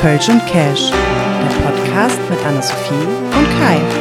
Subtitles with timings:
[0.00, 3.99] Kölsch und Cash, der Podcast mit Anna-Sophie und Kai.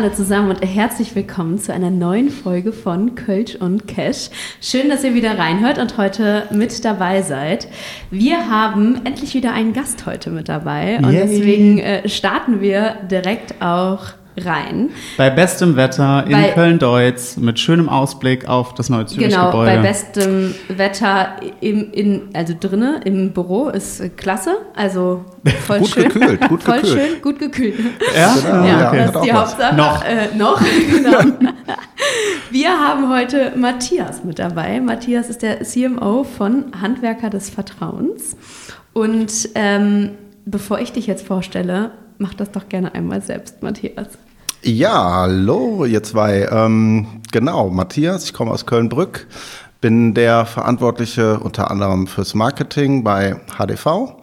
[0.00, 4.30] Alle zusammen und herzlich willkommen zu einer neuen Folge von Kölsch und Cash.
[4.62, 7.68] Schön, dass ihr wieder reinhört und heute mit dabei seid.
[8.10, 11.28] Wir haben endlich wieder einen Gast heute mit dabei und Yay.
[11.28, 14.90] deswegen äh, starten wir direkt auch rein.
[15.16, 19.70] Bei bestem Wetter in Bei- Köln-Deutz mit schönem Ausblick auf das neue Genau, Zürich-Gebäude.
[19.70, 25.24] bei bestem Wetter im, in, also drinnen im Büro ist klasse, also
[25.66, 26.04] voll Gut schön.
[26.08, 27.00] gekühlt, gut voll gekühlt.
[27.10, 27.74] schön, gut gekühlt.
[28.16, 28.34] ja?
[28.34, 28.98] Genau, Ja, okay.
[29.06, 29.32] das ist die.
[29.32, 29.76] Hauptsache.
[29.76, 30.04] Noch.
[30.04, 31.18] Äh, noch, genau.
[32.50, 34.80] Wir haben heute Matthias mit dabei.
[34.80, 38.36] Matthias ist der CMO von Handwerker des Vertrauens.
[38.92, 40.10] Und ähm,
[40.46, 44.08] bevor ich dich jetzt vorstelle, mach das doch gerne einmal selbst, Matthias.
[44.62, 46.46] Ja, hallo, ihr zwei.
[46.52, 49.26] Ähm, genau, Matthias, ich komme aus Köln-Brück,
[49.80, 54.16] bin der Verantwortliche unter anderem fürs Marketing bei HDV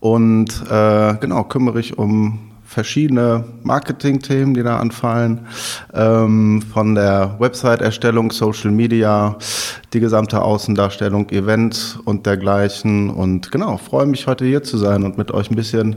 [0.00, 5.46] und äh, genau, kümmere ich um verschiedene Marketing-Themen, die da anfallen,
[5.94, 9.36] ähm, von der Website-Erstellung, Social Media,
[9.92, 13.08] die gesamte Außendarstellung, Events und dergleichen.
[13.08, 15.94] Und genau, freue mich heute hier zu sein und mit euch ein bisschen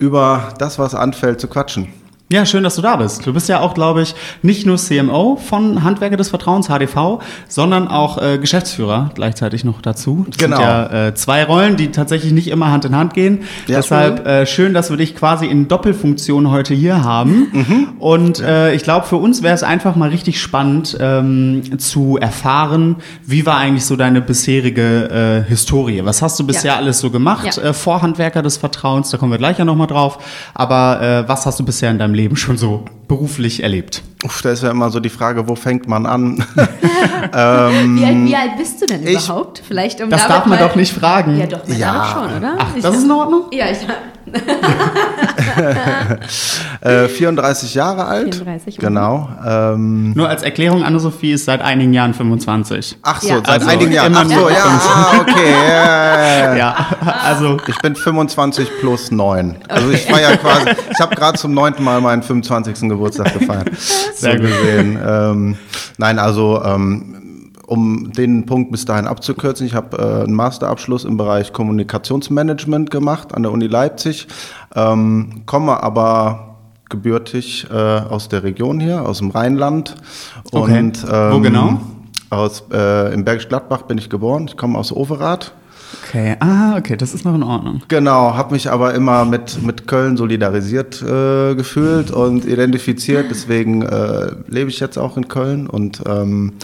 [0.00, 1.99] über das, was anfällt, zu quatschen.
[2.32, 3.26] Ja, schön, dass du da bist.
[3.26, 7.88] Du bist ja auch, glaube ich, nicht nur CMO von Handwerker des Vertrauens, HDV, sondern
[7.88, 10.26] auch äh, Geschäftsführer gleichzeitig noch dazu.
[10.28, 10.56] Das Genau.
[10.58, 13.40] sind ja äh, zwei Rollen, die tatsächlich nicht immer Hand in Hand gehen.
[13.66, 13.78] Ja.
[13.78, 17.48] Deshalb äh, schön, dass wir dich quasi in Doppelfunktion heute hier haben.
[17.52, 17.88] Mhm.
[17.98, 22.94] Und äh, ich glaube, für uns wäre es einfach mal richtig spannend ähm, zu erfahren,
[23.26, 26.02] wie war eigentlich so deine bisherige äh, Historie?
[26.04, 26.76] Was hast du bisher Ja.
[26.78, 27.70] alles so gemacht Ja.
[27.70, 29.10] äh, vor Handwerker des Vertrauens?
[29.10, 30.18] Da kommen wir gleich ja nochmal drauf.
[30.54, 34.02] Aber äh, was hast du bisher in deinem Leben schon so beruflich erlebt?
[34.24, 36.44] Uff, da ist ja immer so die Frage, wo fängt man an?
[36.54, 37.34] Wie,
[38.04, 39.62] alt, wie alt bist du denn Ähm, ich- überhaupt?
[39.66, 41.38] Vielleicht um Das darf man mal- doch nicht fragen.
[41.38, 41.92] Ja, doch, man Ja.
[41.94, 42.54] darf schon, oder?
[42.58, 43.42] Ach, Ich- das ist in Ordnung?
[43.52, 43.78] Ja, ich
[46.80, 48.34] äh, 34 Jahre alt.
[48.34, 48.82] 34, mhm.
[48.82, 49.28] Genau.
[49.46, 52.98] Ähm, Nur als Erklärung, Anne-Sophie ist seit einigen Jahren 25.
[53.02, 53.34] ach so, Ja.
[53.36, 54.14] seit Also einigen Jahren.
[54.16, 55.52] Ach so, ja, ah, okay.
[55.68, 56.56] Ja.
[56.56, 56.86] Ja,
[57.24, 59.56] also Ich bin 25 plus 9.
[59.68, 62.88] Also ich war ja quasi, ich habe gerade zum neunten Mal meinen 25.
[62.88, 63.70] Geburtstag gefeiert.
[64.14, 64.46] Sehr so gut.
[64.48, 64.98] gesehen.
[65.06, 65.56] Ähm,
[65.98, 67.16] nein, also ähm,
[67.70, 73.32] um den Punkt bis dahin abzukürzen, ich habe äh, einen Masterabschluss im Bereich Kommunikationsmanagement gemacht
[73.32, 74.26] an der Uni Leipzig,
[74.74, 76.56] ähm, komme aber
[76.88, 79.94] gebürtig äh, aus der Region hier, aus dem Rheinland.
[80.50, 80.78] Okay.
[80.78, 81.80] Und, Wo genau?
[82.30, 84.46] Aus, äh, Im Bergisch Gladbach bin ich geboren.
[84.48, 85.52] Ich komme aus Overath.
[86.04, 87.82] Okay, ah, okay, das ist noch in Ordnung.
[87.88, 93.26] Genau, habe mich aber immer mit, mit Köln solidarisiert äh, gefühlt und identifiziert.
[93.30, 96.54] Deswegen äh, lebe ich jetzt auch in Köln und ähm,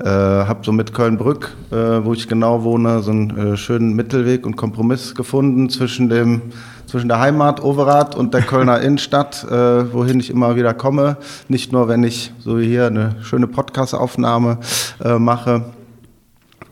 [0.00, 4.46] äh, habe so mit Köln-Brück, äh, wo ich genau wohne, so einen äh, schönen Mittelweg
[4.46, 6.42] und Kompromiss gefunden zwischen dem
[6.86, 11.18] zwischen der Heimat Overath und der Kölner Innenstadt, äh, wohin ich immer wieder komme.
[11.48, 14.58] Nicht nur, wenn ich so wie hier eine schöne Podcast-Aufnahme
[15.04, 15.66] äh, mache.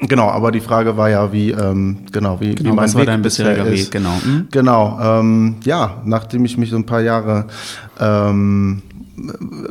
[0.00, 3.02] Genau, aber die Frage war ja, wie ähm, genau wie, Genau, wie mein was war
[3.02, 3.86] Weg dein bisher bisheriger ist.
[3.86, 4.14] Weg, genau.
[4.22, 4.48] Hm?
[4.50, 7.46] Genau, ähm, ja, nachdem ich mich so ein paar Jahre
[8.00, 8.82] ähm,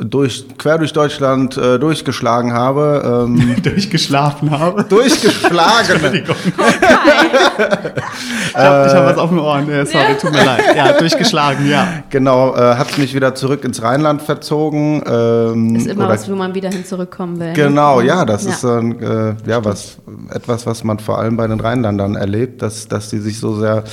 [0.00, 4.84] durch, quer durch Deutschland äh, durchgeschlagen habe, ähm, Durchgeschlafen habe.
[4.84, 6.36] durchgeschlagen, Entschuldigung.
[6.46, 6.58] ich
[8.56, 9.68] habe ich hab was auf den Ohren.
[9.70, 10.62] Äh, sorry, tut mir leid.
[10.76, 11.86] Ja, durchgeschlagen, ja.
[12.10, 15.02] genau, äh, hat mich wieder zurück ins Rheinland verzogen.
[15.06, 17.52] Ähm, ist immer oder- was, wo man wieder hin zurückkommen will.
[17.54, 18.50] Genau, ja, das Ja.
[18.50, 19.98] ist ein, äh, ja, was,
[20.32, 23.84] etwas, was man vor allem bei den Rheinländern erlebt, dass, dass die sich so sehr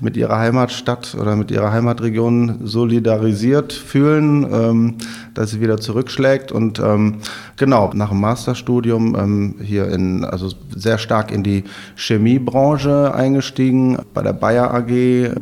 [0.00, 4.94] mit ihrer Heimatstadt oder mit ihrer Heimatregion solidarisiert fühlen, ähm,
[5.34, 6.52] dass sie wieder zurückschlägt.
[6.52, 7.18] Und ähm,
[7.56, 11.64] genau, nach dem Masterstudium ähm, hier in, also sehr stark in die
[11.96, 15.32] Chemiebranche eingestiegen, bei der Bayer AG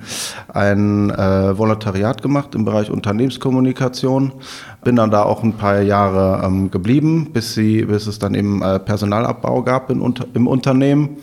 [0.53, 4.33] ein äh, Volontariat gemacht im Bereich Unternehmenskommunikation.
[4.83, 8.63] Bin dann da auch ein paar Jahre ähm, geblieben, bis, sie, bis es dann eben
[8.63, 11.19] äh, Personalabbau gab in, unter, im Unternehmen.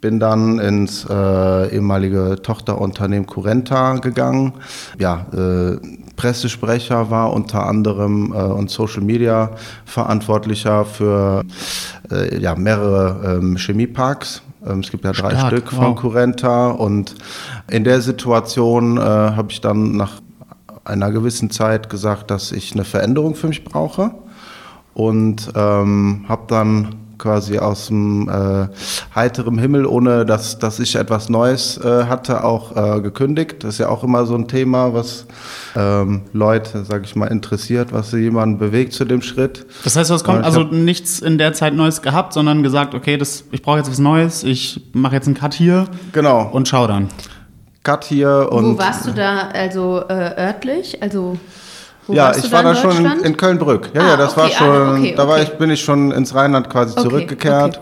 [0.00, 4.54] Bin dann ins äh, ehemalige Tochterunternehmen Curenta gegangen.
[4.98, 5.76] Ja, äh,
[6.16, 9.50] Pressesprecher war unter anderem äh, und Social Media
[9.84, 11.44] Verantwortlicher für
[12.10, 14.42] äh, ja, mehrere ähm, Chemieparks.
[14.66, 15.84] Ähm, es gibt ja drei Stark, Stück wow.
[15.84, 17.14] von Curenta und
[17.70, 20.20] in der Situation äh, habe ich dann nach
[20.84, 24.12] einer gewissen Zeit gesagt, dass ich eine Veränderung für mich brauche
[24.94, 28.68] und ähm, habe dann quasi aus dem äh,
[29.14, 33.64] heiterem Himmel, ohne dass, dass ich etwas Neues äh, hatte, auch äh, gekündigt.
[33.64, 35.26] Das ist ja auch immer so ein Thema, was
[35.76, 39.66] ähm, Leute, sage ich mal, interessiert, was jemanden bewegt zu dem Schritt.
[39.84, 42.94] Das heißt, du hast Ja, kommt, also nichts in der Zeit Neues gehabt, sondern gesagt,
[42.94, 46.68] okay, das, ich brauche jetzt was Neues, ich mache jetzt einen Cut hier Genau, und
[46.68, 47.08] schau dann.
[47.82, 51.02] Cut hier und Wo warst du da also äh, örtlich?
[51.02, 51.38] Also
[52.08, 53.90] wo ja, ich war da schon in, Köln-Brück.
[53.94, 55.44] Ja, Ah, ja, das war okay, schon, ah, okay, da war okay.
[55.44, 57.80] ich, bin ich schon ins Rheinland quasi Okay, zurückgekehrt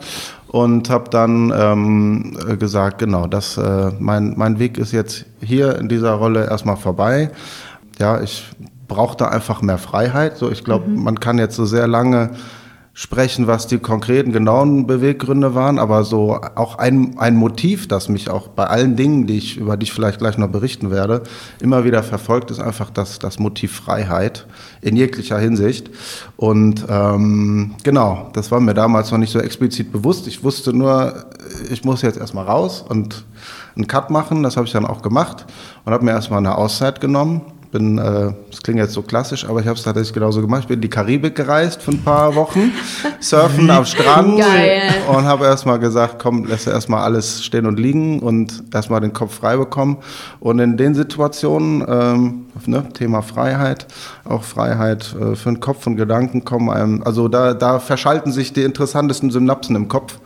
[0.48, 5.78] und habe dann ähm, äh, gesagt, genau, das, äh, mein, mein Weg ist jetzt hier
[5.78, 7.30] in dieser Rolle erstmal vorbei.
[7.98, 8.44] Ja, ich
[8.88, 10.36] brauchte einfach mehr Freiheit.
[10.36, 11.02] So, ich glaube, Mhm.
[11.02, 12.30] man kann jetzt so sehr lange
[12.98, 18.30] sprechen, was die konkreten, genauen Beweggründe waren, aber so auch ein, ein Motiv, das mich
[18.30, 21.22] auch bei allen Dingen, die ich, über die ich vielleicht gleich noch berichten werde,
[21.60, 24.46] immer wieder verfolgt, ist einfach das, das Motiv Freiheit
[24.80, 25.90] in jeglicher Hinsicht.
[26.38, 30.26] Und ähm, genau, das war mir damals noch nicht so explizit bewusst.
[30.26, 31.26] Ich wusste nur,
[31.70, 33.26] ich muss jetzt erstmal raus und
[33.76, 34.42] einen Cut machen.
[34.42, 35.44] Das habe ich dann auch gemacht
[35.84, 37.42] und habe mir erstmal eine Auszeit genommen.
[37.76, 40.62] Bin, äh, das klingt jetzt so klassisch, aber ich habe es tatsächlich genauso gemacht.
[40.62, 42.72] Ich bin in die Karibik gereist für ein paar Wochen,
[43.20, 44.82] surfen am Strand Geil.
[45.08, 49.34] und habe erstmal gesagt, komm, lass erstmal alles stehen und liegen und erstmal den Kopf
[49.34, 49.98] frei bekommen.
[50.40, 53.86] Und in den Situationen, ähm, ne, Thema Freiheit,
[54.24, 58.54] auch Freiheit äh, für den Kopf und Gedanken kommen einem, also da, da verschalten sich
[58.54, 60.18] die interessantesten Synapsen im Kopf,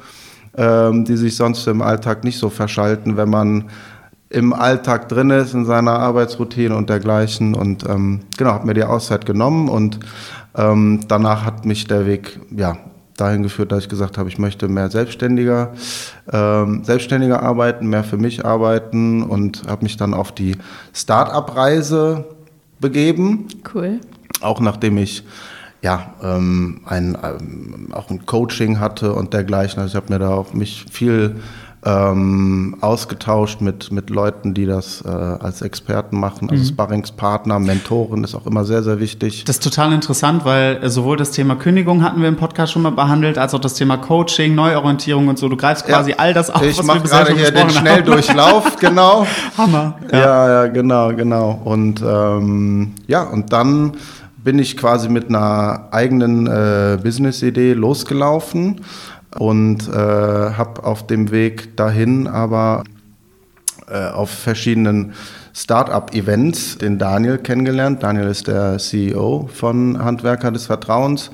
[0.56, 3.64] ähm, die sich sonst im Alltag nicht so verschalten, wenn man
[4.30, 7.54] im Alltag drin ist, in seiner Arbeitsroutine und dergleichen.
[7.54, 9.98] Und ähm, genau, habe mir die Auszeit genommen und
[10.56, 12.78] ähm, danach hat mich der Weg ja
[13.16, 15.72] dahin geführt, dass ich gesagt habe, ich möchte mehr selbstständiger,
[16.32, 20.56] ähm, selbstständiger arbeiten, mehr für mich arbeiten und habe mich dann auf die
[20.94, 22.24] Start-up-Reise
[22.80, 24.00] begeben Cool.
[24.40, 25.24] auch nachdem ich
[25.82, 29.80] ja ähm, ein ähm, auch ein Coaching hatte und dergleichen.
[29.80, 31.36] Also ich habe mir da auch mich viel
[31.82, 36.50] ähm, ausgetauscht mit mit Leuten, die das äh, als Experten machen.
[36.50, 39.44] Also Sparringspartner, Mentoren ist auch immer sehr sehr wichtig.
[39.44, 42.82] Das ist total interessant, weil äh, sowohl das Thema Kündigung hatten wir im Podcast schon
[42.82, 45.48] mal behandelt, als auch das Thema Coaching, Neuorientierung und so.
[45.48, 47.70] Du greifst quasi all das auf, ich was wir mache bisher gerade hier den haben.
[47.70, 49.26] Schnelldurchlauf, genau.
[49.56, 49.98] Hammer.
[50.12, 51.62] Ja, ja, genau, genau.
[51.64, 53.92] Und ähm, ja, und dann
[54.36, 58.82] bin ich quasi mit einer eigenen äh, Business-Idee losgelaufen
[59.38, 62.84] und äh, habe auf dem Weg dahin aber
[63.88, 65.12] äh, auf verschiedenen
[65.52, 68.02] Start-up-Events den Daniel kennengelernt.
[68.02, 71.30] Daniel ist der CEO von Handwerker des Vertrauens.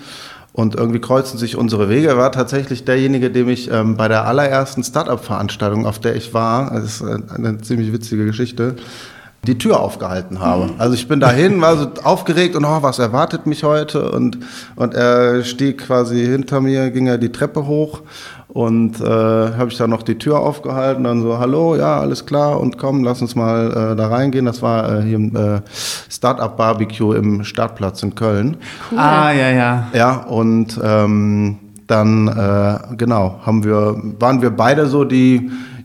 [0.52, 2.08] Und irgendwie kreuzen sich unsere Wege.
[2.08, 6.72] Er war tatsächlich derjenige, dem ich ähm, bei der allerersten Start-up-Veranstaltung, auf der ich war,
[6.72, 8.76] das ist eine ziemlich witzige Geschichte,
[9.46, 10.70] die Tür aufgehalten habe.
[10.78, 14.10] Also ich bin dahin, war so aufgeregt und oh, was erwartet mich heute?
[14.10, 14.38] Und,
[14.76, 18.02] und er stieg quasi hinter mir, ging er die Treppe hoch
[18.48, 22.58] und äh, habe ich dann noch die Tür aufgehalten, dann so, hallo, ja, alles klar
[22.58, 24.46] und komm, lass uns mal äh, da reingehen.
[24.46, 25.60] Das war äh, hier im äh,
[26.10, 28.56] Startup Barbecue im Startplatz in Köln.
[28.90, 28.98] Cool.
[28.98, 29.88] Ah, ja, ja.
[29.92, 35.04] Ja, und ähm, dann, äh, genau, haben wir, waren wir beide so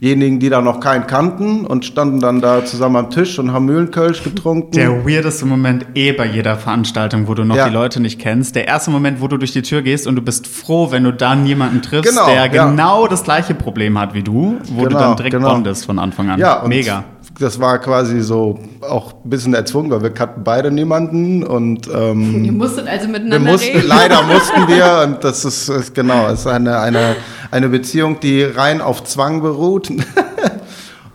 [0.02, 3.66] diejenigen, die da noch keinen kannten und standen dann da zusammen am Tisch und haben
[3.66, 4.72] Mühlenkölsch getrunken.
[4.72, 7.68] Der weirdeste Moment eh bei jeder Veranstaltung, wo du noch Ja.
[7.68, 8.56] die Leute nicht kennst.
[8.56, 11.14] Der erste Moment, wo du durch die Tür gehst und du bist froh, wenn du
[11.14, 12.68] dann jemanden triffst, Genau, der ja.
[12.68, 15.54] genau das gleiche Problem hat wie du, wo du Genau, dann direkt genau.
[15.54, 16.40] bondest von Anfang an.
[16.40, 17.04] Ja, Mega.
[17.42, 22.44] Das war quasi so auch ein bisschen erzwungen, weil wir kannten beide niemanden und ähm,
[22.46, 23.88] Ihr musstet also wir miteinander mussten, reden.
[23.88, 27.16] leider mussten wir und das ist, ist genau, es ist eine, eine,
[27.50, 29.90] eine Beziehung, die rein auf Zwang beruht.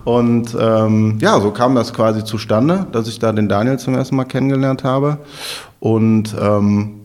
[0.05, 4.15] Und ähm, ja, so kam das quasi zustande, dass ich da den Daniel zum ersten
[4.15, 5.19] Mal kennengelernt habe.
[5.81, 7.01] Und ähm,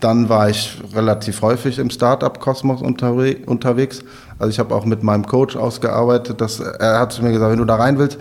[0.00, 4.04] dann war ich relativ häufig im Startup-Kosmos unterwe unterwegs.
[4.38, 7.58] Also ich habe auch mit meinem Coach ausgearbeitet, dass er hat zu mir gesagt, wenn
[7.58, 8.18] du da rein willst,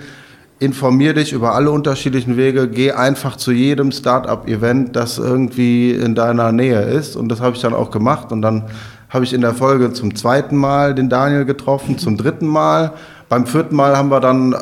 [0.59, 6.51] informier dich über alle unterschiedlichen Wege, geh einfach zu jedem Startup-Event, das irgendwie in deiner
[6.51, 7.15] Nähe ist.
[7.15, 8.31] Und das habe ich dann auch gemacht.
[8.31, 8.63] Und dann
[9.09, 12.93] habe ich in der Folge zum zweiten Mal den Daniel getroffen, zum dritten Mal.
[13.29, 14.55] Beim vierten Mal haben wir dann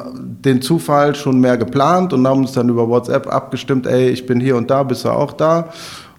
[0.44, 4.40] den Zufall schon mehr geplant und haben uns dann über WhatsApp abgestimmt, ey, ich bin
[4.40, 5.70] hier und da, bist du auch da?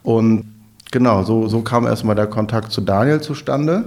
[0.02, 0.44] Und
[0.90, 3.84] genau, so, so kam erstmal der Kontakt zu Daniel zustande.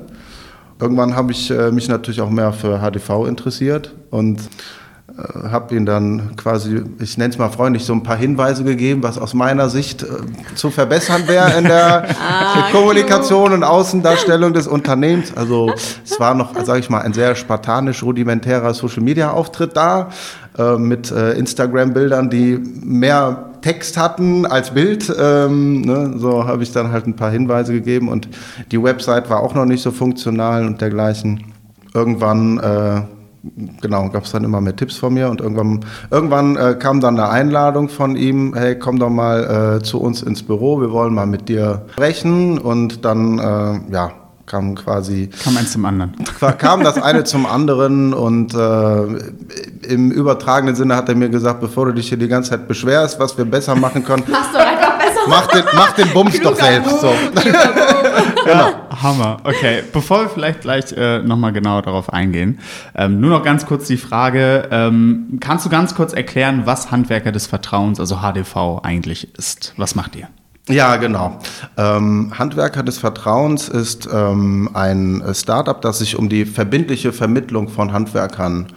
[0.80, 4.40] Irgendwann habe ich äh, mich natürlich auch mehr für HDV interessiert und
[5.50, 9.18] habe ihn dann quasi, ich nenne es mal freundlich, so ein paar Hinweise gegeben, was
[9.18, 10.08] aus meiner Sicht äh,
[10.56, 15.36] zu verbessern wäre in der ah, Kommunikation und Außendarstellung des Unternehmens.
[15.36, 15.74] Also
[16.04, 20.10] es war noch, sage ich mal, ein sehr spartanisch rudimentärer Social-Media-Auftritt da
[20.58, 25.14] äh, mit äh, Instagram-Bildern, die mehr Text hatten als Bild.
[25.20, 26.14] Ähm, ne?
[26.18, 28.30] So habe ich dann halt ein paar Hinweise gegeben und
[28.72, 31.44] die Website war auch noch nicht so funktional und dergleichen.
[31.94, 33.02] Irgendwann äh,
[33.82, 37.20] genau, gab es dann immer mehr Tipps von mir und irgendwann, irgendwann äh, kam dann
[37.20, 41.14] eine Einladung von ihm, hey, komm doch mal äh, zu uns ins Büro, wir wollen
[41.14, 44.12] mal mit dir sprechen und dann, äh, ja,
[44.46, 45.30] kam quasi...
[45.44, 46.14] Kam eins zum anderen.
[46.58, 49.04] Kam das eine zum anderen und äh,
[49.88, 53.20] im übertragenen Sinne hat er mir gesagt, bevor du dich hier die ganze Zeit beschwerst,
[53.20, 54.24] was wir besser machen können...
[54.28, 55.20] Machst du einfach besser.
[55.28, 57.00] Mach den, mach den Bums doch selbst.
[57.00, 57.14] So.
[58.52, 59.02] Genau.
[59.02, 59.38] Hammer.
[59.44, 62.60] Okay, bevor wir vielleicht gleich äh, nochmal genauer darauf eingehen,
[62.96, 67.32] ähm, nur noch ganz kurz die Frage, ähm, kannst du ganz kurz erklären, was Handwerker
[67.32, 69.74] des Vertrauens, also HDV, eigentlich ist?
[69.78, 70.28] Was macht ihr?
[70.70, 71.40] Ja, genau.
[71.78, 77.92] Ähm, Handwerker des Vertrauens ist ähm, ein Startup, das sich um die verbindliche Vermittlung von
[77.92, 78.68] Handwerkern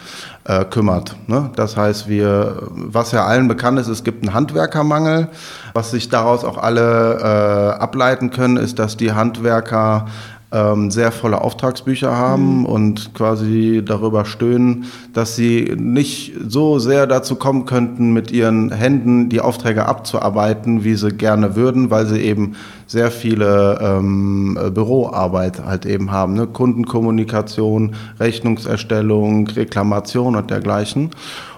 [0.44, 1.16] äh, kümmert.
[1.26, 1.50] Ne?
[1.56, 5.28] Das heißt, wir, was ja allen bekannt ist, es gibt einen Handwerkermangel.
[5.74, 10.06] Was sich daraus auch alle äh, ableiten können, ist, dass die Handwerker
[10.52, 12.66] ähm, sehr volle Auftragsbücher haben mhm.
[12.66, 19.28] und quasi darüber stöhnen, dass sie nicht so sehr dazu kommen könnten, mit ihren Händen
[19.28, 22.54] die Aufträge abzuarbeiten, wie sie gerne würden, weil sie eben
[22.86, 26.34] sehr viele ähm, Büroarbeit halt eben haben.
[26.34, 26.46] Ne?
[26.46, 31.10] Kundenkommunikation, Rechnungserstellung, Reklamation und dergleichen.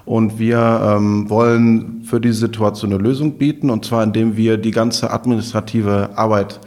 [0.05, 4.71] Und wir ähm, wollen für diese Situation eine Lösung bieten, und zwar indem wir die
[4.71, 6.61] ganze administrative Arbeit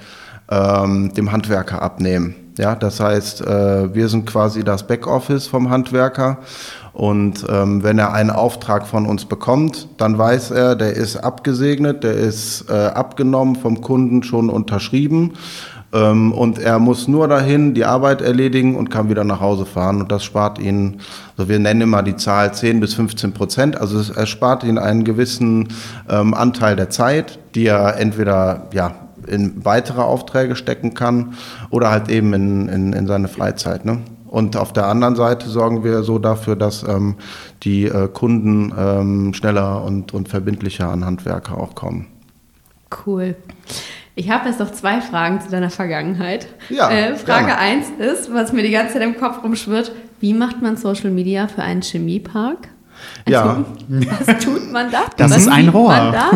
[0.49, 2.35] ähm, dem Handwerker abnehmen.
[2.57, 6.39] Ja, das heißt, äh, wir sind quasi das Backoffice vom Handwerker.
[6.93, 12.03] Und ähm, wenn er einen Auftrag von uns bekommt, dann weiß er, der ist abgesegnet,
[12.03, 15.33] der ist äh, abgenommen vom Kunden schon unterschrieben.
[15.93, 20.01] Ähm, und er muss nur dahin die Arbeit erledigen und kann wieder nach Hause fahren.
[20.01, 20.99] Und das spart ihn,
[21.37, 23.79] also wir nennen immer die Zahl 10 bis 15 Prozent.
[23.79, 25.67] Also es erspart ihn einen gewissen
[26.09, 28.95] ähm, Anteil der Zeit, die er entweder ja,
[29.27, 31.33] in weitere Aufträge stecken kann
[31.69, 33.85] oder halt eben in, in, in seine Freizeit.
[33.85, 34.01] Ne?
[34.27, 37.15] Und auf der anderen Seite sorgen wir so dafür, dass ähm,
[37.63, 42.07] die äh, Kunden ähm, schneller und, und verbindlicher an Handwerker auch kommen.
[43.05, 43.35] Cool.
[44.15, 46.47] Ich habe jetzt noch zwei Fragen zu deiner Vergangenheit.
[46.69, 50.61] Ja, äh, Frage 1 ist, was mir die ganze Zeit im Kopf rumschwirrt, wie macht
[50.61, 52.69] man Social Media für einen Chemiepark?
[53.25, 53.65] Also, ja.
[54.25, 55.03] Was tut man da?
[55.17, 55.89] Das was ist ein Rohr.
[55.89, 56.31] Man da?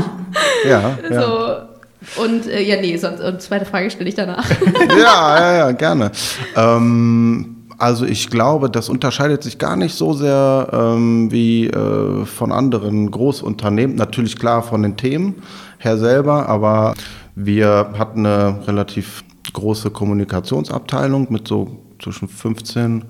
[0.63, 1.21] ja, ja.
[1.21, 1.70] So,
[2.17, 4.49] und äh, ja, nee, sonst und zweite Frage stelle ich danach.
[4.89, 6.11] ja, ja, ja, gerne.
[6.55, 12.51] Ähm, also ich glaube, das unterscheidet sich gar nicht so sehr ähm, wie äh, von
[12.51, 13.95] anderen Großunternehmen.
[13.95, 15.41] Natürlich klar von den Themen
[15.79, 16.93] her selber, aber
[17.35, 23.05] wir hatten eine relativ große Kommunikationsabteilung mit so zwischen 15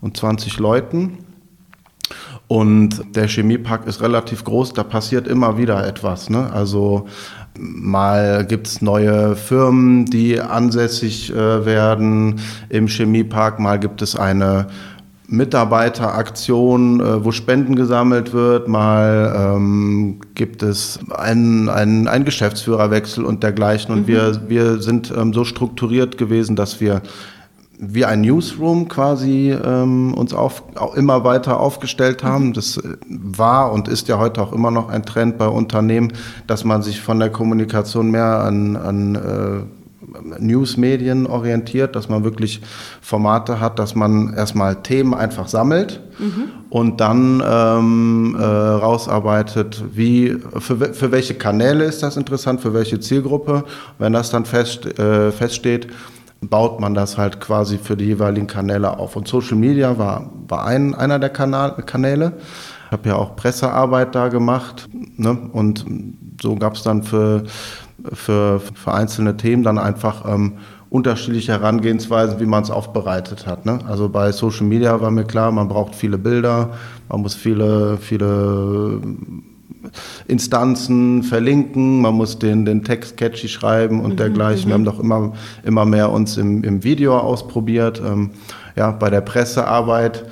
[0.00, 1.18] und 20 Leuten.
[2.48, 6.28] Und der Chemiepark ist relativ groß, da passiert immer wieder etwas.
[6.28, 6.52] Ne?
[6.52, 7.06] Also
[7.58, 12.40] Mal gibt es neue Firmen, die ansässig äh, werden
[12.70, 13.58] im Chemiepark.
[13.58, 14.68] Mal gibt es eine
[15.32, 18.68] Mitarbeiteraktion, äh, wo Spenden gesammelt wird.
[18.68, 23.94] Mal ähm, gibt es einen, einen, einen Geschäftsführerwechsel und dergleichen.
[23.94, 24.06] Und mhm.
[24.08, 27.02] wir, wir sind ähm, so strukturiert gewesen, dass wir
[27.84, 32.48] wie ein Newsroom quasi ähm, uns auf, auch immer weiter aufgestellt haben.
[32.48, 32.52] Mhm.
[32.52, 36.12] Das äh, war und ist ja heute auch immer noch ein Trend bei Unternehmen,
[36.46, 42.60] dass man sich von der Kommunikation mehr an, an äh, Newsmedien orientiert, dass man wirklich
[43.00, 46.50] Formate hat, dass man erstmal Themen einfach sammelt mhm.
[46.70, 53.00] und dann ähm, äh, rausarbeitet, wie, für, für welche Kanäle ist das interessant, für welche
[53.00, 53.64] Zielgruppe.
[53.98, 55.88] Wenn das dann fest, äh, feststeht,
[56.42, 59.16] baut man das halt quasi für die jeweiligen Kanäle auf.
[59.16, 62.34] Und Social Media war, war ein, einer der Kanal, Kanäle.
[62.86, 64.88] Ich habe ja auch Pressearbeit da gemacht.
[65.16, 65.36] Ne?
[65.52, 65.86] Und
[66.42, 67.44] so gab es dann für,
[68.12, 70.54] für, für einzelne Themen dann einfach ähm,
[70.90, 73.64] unterschiedliche Herangehensweisen, wie man es aufbereitet hat.
[73.64, 73.78] Ne?
[73.88, 76.70] Also bei Social Media war mir klar, man braucht viele Bilder,
[77.08, 79.00] man muss viele, viele
[80.26, 84.70] Instanzen verlinken, man muss den, den Text catchy schreiben und mhm, dergleichen.
[84.70, 84.86] Wir mhm.
[84.86, 85.32] haben doch immer,
[85.64, 88.00] immer mehr uns im, im Video ausprobiert.
[88.04, 88.30] Ähm,
[88.76, 90.24] ja, bei der Pressearbeit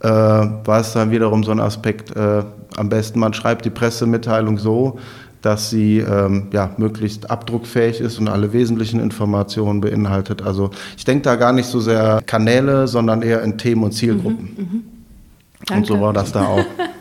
[0.00, 2.42] äh, war es dann wiederum so ein Aspekt, äh,
[2.76, 4.98] am besten man schreibt die Pressemitteilung so,
[5.42, 10.42] dass sie ähm, ja, möglichst abdruckfähig ist und alle wesentlichen Informationen beinhaltet.
[10.42, 14.54] Also ich denke da gar nicht so sehr Kanäle, sondern eher in Themen und Zielgruppen.
[14.56, 14.84] Mhm,
[15.68, 15.76] mh.
[15.76, 16.64] Und so war das da auch.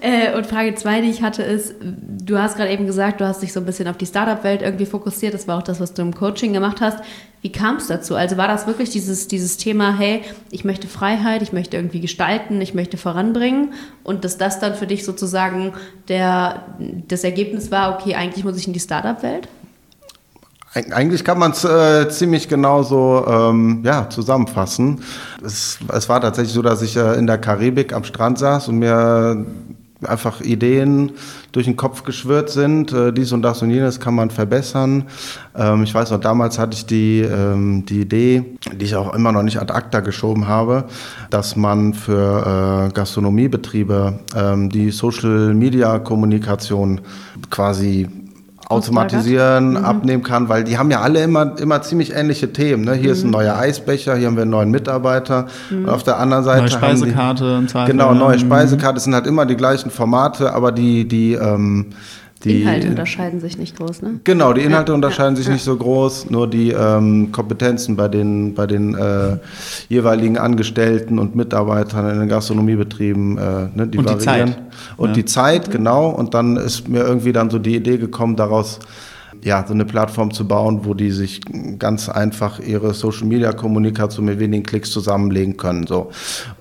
[0.00, 3.42] Äh, und Frage zwei, die ich hatte, ist, du hast gerade eben gesagt, du hast
[3.42, 5.34] dich so ein bisschen auf die Startup-Welt irgendwie fokussiert.
[5.34, 6.98] Das war auch das, was du im Coaching gemacht hast.
[7.42, 8.14] Wie kam es dazu?
[8.14, 12.60] Also war das wirklich dieses, dieses Thema, hey, ich möchte Freiheit, ich möchte irgendwie gestalten,
[12.60, 13.74] ich möchte voranbringen
[14.04, 15.72] und dass das dann für dich sozusagen
[16.08, 16.64] der,
[17.08, 19.48] das Ergebnis war, okay, eigentlich muss ich in die Startup-Welt?
[20.74, 25.00] Eigentlich kann man es äh, ziemlich genau so ähm, ja, zusammenfassen.
[25.44, 28.78] Es, es, war tatsächlich so, dass ich äh, in der Karibik am Strand saß und
[28.78, 29.46] mir
[30.06, 31.12] einfach Ideen
[31.52, 32.92] durch den Kopf geschwirrt sind.
[32.92, 35.04] Äh, dies und das und jenes kann man verbessern.
[35.56, 39.32] Ähm, ich weiß noch, damals hatte ich die, ähm, die Idee, die ich auch immer
[39.32, 40.84] noch nicht ad acta geschoben habe,
[41.30, 47.00] dass man für äh, Gastronomiebetriebe ähm, die Social-Media-Kommunikation
[47.50, 48.08] quasi
[48.68, 49.76] automatisieren, mhm.
[49.76, 52.84] abnehmen kann, weil die haben ja alle immer, immer ziemlich ähnliche Themen.
[52.84, 52.94] Ne?
[52.94, 53.16] Hier mhm.
[53.16, 55.46] ist ein neuer Eisbecher, hier haben wir einen neuen Mitarbeiter.
[55.70, 55.84] Mhm.
[55.84, 56.60] Und auf der anderen Seite.
[56.60, 58.40] Neue Speisekarte und Genau, neue mhm.
[58.40, 58.98] Speisekarte.
[58.98, 61.86] Es sind halt immer die gleichen Formate, aber die, die ähm,
[62.44, 64.20] die Inhalte unterscheiden sich nicht groß, ne?
[64.24, 65.52] Genau, die Inhalte ja, unterscheiden ja, sich ja.
[65.54, 69.38] nicht so groß, nur die ähm, Kompetenzen bei den, bei den äh,
[69.88, 74.48] jeweiligen Angestellten und Mitarbeitern in den Gastronomiebetrieben, äh, ne, die und variieren.
[74.48, 74.62] Die Zeit.
[74.96, 76.10] Und die Zeit, genau.
[76.10, 78.78] Und dann ist mir irgendwie dann so die Idee gekommen, daraus
[79.44, 81.40] ja, so eine Plattform zu bauen, wo die sich
[81.78, 85.86] ganz einfach ihre Social Media Kommunikation mit wenigen Klicks zusammenlegen können.
[85.86, 86.10] So,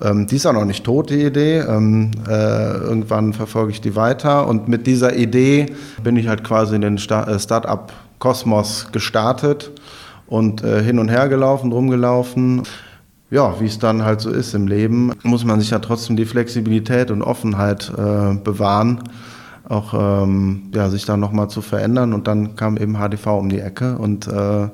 [0.01, 1.60] ähm, die ist auch noch nicht tot, die Idee.
[1.60, 5.67] Ähm, äh, irgendwann verfolge ich die weiter und mit dieser Idee
[6.03, 9.72] bin ich halt quasi in den äh, Startup Kosmos gestartet
[10.27, 12.63] und äh, hin und her gelaufen, rumgelaufen.
[13.29, 16.25] Ja, wie es dann halt so ist im Leben, muss man sich ja trotzdem die
[16.25, 19.01] Flexibilität und Offenheit äh, bewahren
[19.69, 19.93] auch
[20.24, 22.13] ähm, ja, sich dann nochmal zu verändern.
[22.13, 24.69] Und dann kam eben HDV um die Ecke und äh,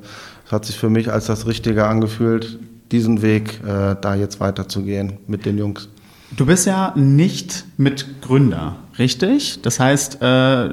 [0.46, 2.60] es hat sich für mich als das Richtige angefühlt,
[2.92, 5.90] diesen Weg äh, da jetzt weiterzugehen mit den Jungs.
[6.36, 9.62] Du bist ja nicht Mitgründer, richtig?
[9.62, 10.70] Das heißt, äh,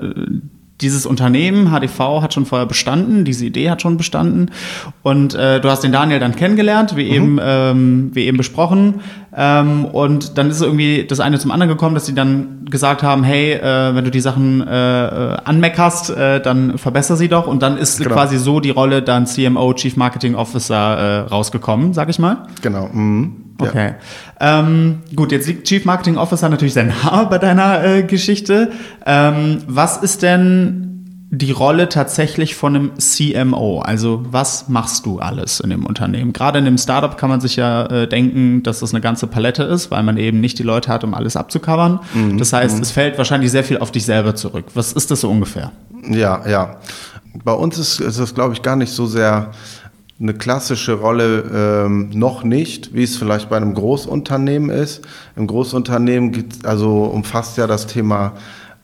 [0.81, 4.51] dieses Unternehmen, HDV, hat schon vorher bestanden, diese Idee hat schon bestanden.
[5.03, 7.15] Und äh, du hast den Daniel dann kennengelernt, wie, mhm.
[7.15, 9.01] eben, ähm, wie eben besprochen.
[9.37, 13.23] Ähm, und dann ist irgendwie das eine zum anderen gekommen, dass sie dann gesagt haben,
[13.23, 17.47] hey, äh, wenn du die Sachen äh, anmeckerst, äh, dann verbessere sie doch.
[17.47, 18.15] Und dann ist genau.
[18.15, 22.47] quasi so die Rolle dann CMO, Chief Marketing Officer, äh, rausgekommen, sag ich mal.
[22.63, 22.89] Genau.
[22.93, 23.50] Mhm.
[23.61, 23.95] Okay.
[24.41, 24.61] Ja.
[24.61, 28.71] Ähm, gut, jetzt liegt Chief Marketing Officer natürlich sehr nah bei deiner äh, Geschichte.
[29.07, 30.91] Ähm, was ist denn
[31.33, 33.81] die Rolle tatsächlich von einem CMO?
[33.81, 36.33] Also was machst du alles in dem Unternehmen?
[36.33, 39.63] Gerade in einem Startup kann man sich ja äh, denken, dass das eine ganze Palette
[39.63, 42.01] ist, weil man eben nicht die Leute hat, um alles abzucovern.
[42.15, 42.39] Mhm.
[42.39, 42.83] Das heißt, mhm.
[42.83, 44.67] es fällt wahrscheinlich sehr viel auf dich selber zurück.
[44.75, 45.71] Was ist das so ungefähr?
[46.09, 46.77] Ja, ja.
[47.45, 49.53] Bei uns ist, ist das, glaube ich, gar nicht so sehr
[50.21, 55.03] eine klassische Rolle ähm, noch nicht, wie es vielleicht bei einem Großunternehmen ist.
[55.35, 58.35] Im Großunternehmen gibt, also umfasst ja das Thema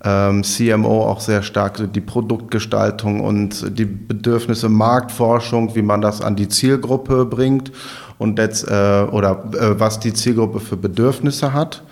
[0.02, 6.36] ähm, CMO auch sehr stark die Produktgestaltung und die Bedürfnisse Marktforschung, wie man das an
[6.36, 7.70] die Zielgruppe bringt
[8.16, 11.82] und jetzt, äh, oder äh, was die Zielgruppe für Bedürfnisse hat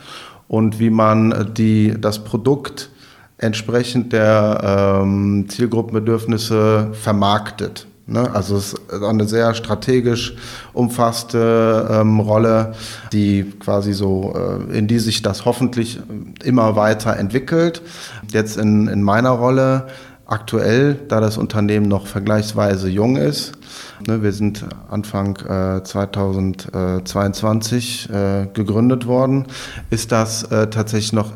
[0.49, 2.89] und wie man die, das Produkt
[3.37, 7.87] entsprechend der ähm, Zielgruppenbedürfnisse vermarktet.
[8.07, 8.31] Ne?
[8.35, 10.37] Also es ist eine sehr strategisch
[10.73, 12.75] umfasste ähm, Rolle,
[13.13, 16.01] die quasi so, äh, in die sich das hoffentlich
[16.43, 17.81] immer weiter entwickelt.
[18.31, 19.87] Jetzt in, in meiner Rolle
[20.27, 23.53] aktuell, da das Unternehmen noch vergleichsweise jung ist,
[24.07, 29.47] ne, wir sind Anfang äh, 2022 äh, gegründet worden,
[29.91, 31.33] ist das äh, tatsächlich noch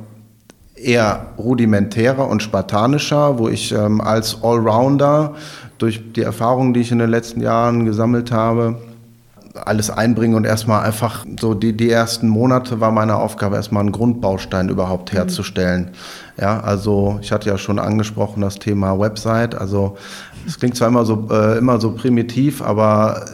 [0.75, 5.35] eher rudimentärer und spartanischer, wo ich ähm, als Allrounder
[5.79, 8.79] durch die Erfahrungen, die ich in den letzten Jahren gesammelt habe,
[9.65, 13.93] alles einbringen und erstmal einfach so die, die ersten Monate war meine Aufgabe, erstmal einen
[13.93, 15.91] Grundbaustein überhaupt herzustellen.
[16.41, 19.55] Ja, also ich hatte ja schon angesprochen das Thema Website.
[19.55, 19.97] Also
[20.47, 23.25] es klingt zwar immer so, äh, immer so primitiv, aber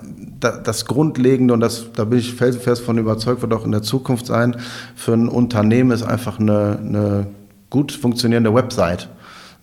[0.40, 3.82] da, das Grundlegende, und das, da bin ich felsenfest von überzeugt, wird auch in der
[3.82, 4.56] Zukunft sein,
[4.94, 7.26] für ein Unternehmen ist einfach eine, eine
[7.70, 9.08] gut funktionierende Website.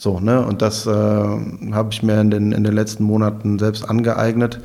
[0.01, 0.43] So, ne?
[0.43, 4.59] Und das äh, habe ich mir in den, in den letzten Monaten selbst angeeignet.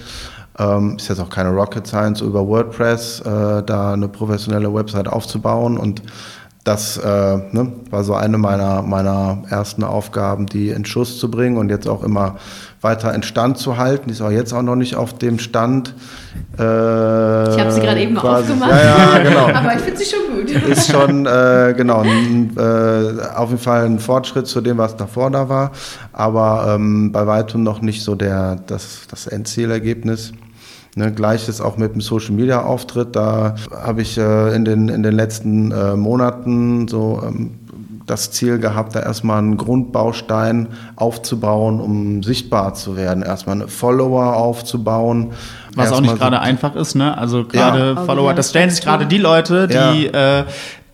[0.58, 5.76] Ähm, ist jetzt auch keine Rocket Science über WordPress, äh, da eine professionelle Website aufzubauen.
[5.76, 6.00] Und
[6.64, 11.58] das äh, ne, war so eine meiner, meiner ersten Aufgaben, die in Schuss zu bringen
[11.58, 12.36] und jetzt auch immer
[12.86, 14.04] weiter in Stand zu halten.
[14.06, 15.94] Die ist auch jetzt auch noch nicht auf dem Stand.
[16.56, 18.70] Äh, ich habe sie gerade eben quasi, aufgemacht.
[18.70, 19.48] Ja, ja, genau.
[19.54, 20.50] Aber ich finde sie schon gut.
[20.70, 25.30] Ist schon, äh, genau, ein, äh, auf jeden Fall ein Fortschritt zu dem, was davor
[25.30, 25.72] da war.
[26.12, 30.32] Aber ähm, bei weitem noch nicht so der, das, das Endzielergebnis.
[30.94, 33.16] Ne, Gleiches auch mit dem Social Media Auftritt.
[33.16, 37.50] Da habe ich äh, in, den, in den letzten äh, Monaten so ähm,
[38.06, 43.22] das Ziel gehabt, da erstmal einen Grundbaustein aufzubauen, um sichtbar zu werden.
[43.22, 45.32] Erstmal eine Follower aufzubauen.
[45.74, 47.18] Was auch nicht gerade so einfach ist, ne?
[47.18, 48.04] Also gerade ja.
[48.04, 50.38] Follower, das stellen sich gerade die Leute, die ja.
[50.40, 50.44] äh,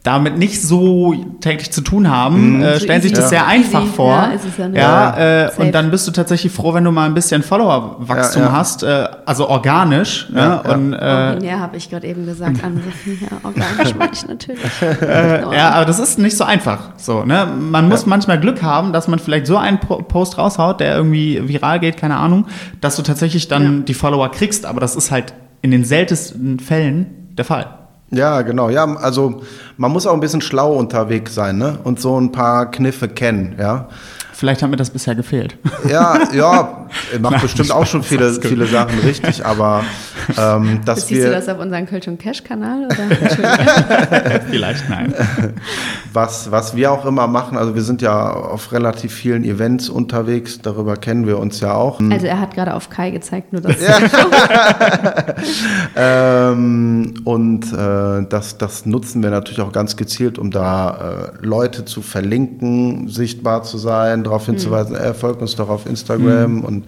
[0.02, 2.62] damit nicht so täglich zu tun haben, mhm.
[2.62, 3.28] äh, stellen so sich das ja.
[3.28, 3.92] sehr einfach easy.
[3.92, 4.16] vor.
[4.16, 4.78] Ja, ist es ja, nicht.
[4.78, 8.52] ja äh, und dann bist du tatsächlich froh, wenn du mal ein bisschen Followerwachstum ja,
[8.52, 10.28] hast, äh, also organisch.
[10.34, 10.74] Ja, ne?
[10.74, 12.86] Und, äh, ja, habe ich gerade eben gesagt, andere
[13.20, 14.62] ja, organisch meine ich natürlich.
[15.02, 16.90] Äh, ja, aber das ist nicht so einfach.
[16.96, 17.46] So, ne?
[17.46, 21.80] Man muss manchmal Glück haben, dass man vielleicht so einen Post raushaut, der irgendwie viral
[21.80, 22.46] geht, keine Ahnung,
[22.80, 27.28] dass du tatsächlich dann die Follower kriegst, aber das ist halt in den seltensten Fällen
[27.36, 27.81] der Fall.
[28.12, 28.68] Ja, genau.
[28.68, 29.42] Ja, also
[29.78, 31.78] man muss auch ein bisschen schlau unterwegs sein ne?
[31.82, 33.56] und so ein paar Kniffe kennen.
[33.58, 33.88] Ja.
[34.42, 35.56] Vielleicht hat mir das bisher gefehlt.
[35.88, 36.88] Ja, ja,
[37.20, 39.84] macht Nein, bestimmt auch schon viele, viele Sachen richtig, aber
[40.36, 41.28] ähm, dass Siehst wir...
[41.28, 42.88] du das auf unserem Kölsch und Cash-Kanal?
[44.50, 45.14] Vielleicht nein.
[46.12, 50.58] Was, was wir auch immer machen, also wir sind ja auf relativ vielen Events unterwegs,
[50.60, 52.00] darüber kennen wir uns ja auch.
[52.10, 53.76] Also er hat gerade auf Kai gezeigt, nur das.
[55.94, 61.84] ähm, und äh, das, das nutzen wir natürlich auch ganz gezielt, um da äh, Leute
[61.84, 65.02] zu verlinken, sichtbar zu sein, darauf hinzuweisen, mhm.
[65.02, 66.64] er folgt uns doch auf Instagram mhm.
[66.64, 66.84] und,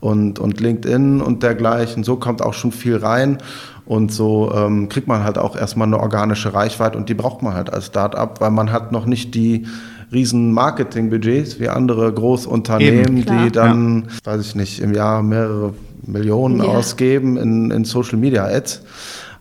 [0.00, 2.04] und, und LinkedIn und dergleichen.
[2.04, 3.38] So kommt auch schon viel rein.
[3.86, 7.52] Und so ähm, kriegt man halt auch erstmal eine organische Reichweite und die braucht man
[7.52, 9.66] halt als Start-up, weil man hat noch nicht die
[10.10, 14.32] riesen Marketingbudgets wie andere Großunternehmen, Eben, die dann, ja.
[14.32, 15.74] weiß ich nicht, im Jahr mehrere
[16.06, 16.68] Millionen yeah.
[16.68, 18.82] ausgeben in, in Social Media Ads.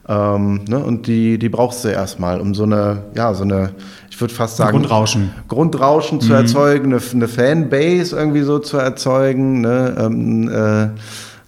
[0.09, 3.71] Ähm, ne, und die, die brauchst du erstmal, um so eine, ja, so eine,
[4.13, 5.31] ich würde fast sagen, Grundrauschen.
[5.47, 6.35] Grundrauschen zu mhm.
[6.35, 9.61] erzeugen, eine, eine, Fanbase irgendwie so zu erzeugen.
[9.61, 9.95] Ne?
[9.97, 10.83] Ähm, äh,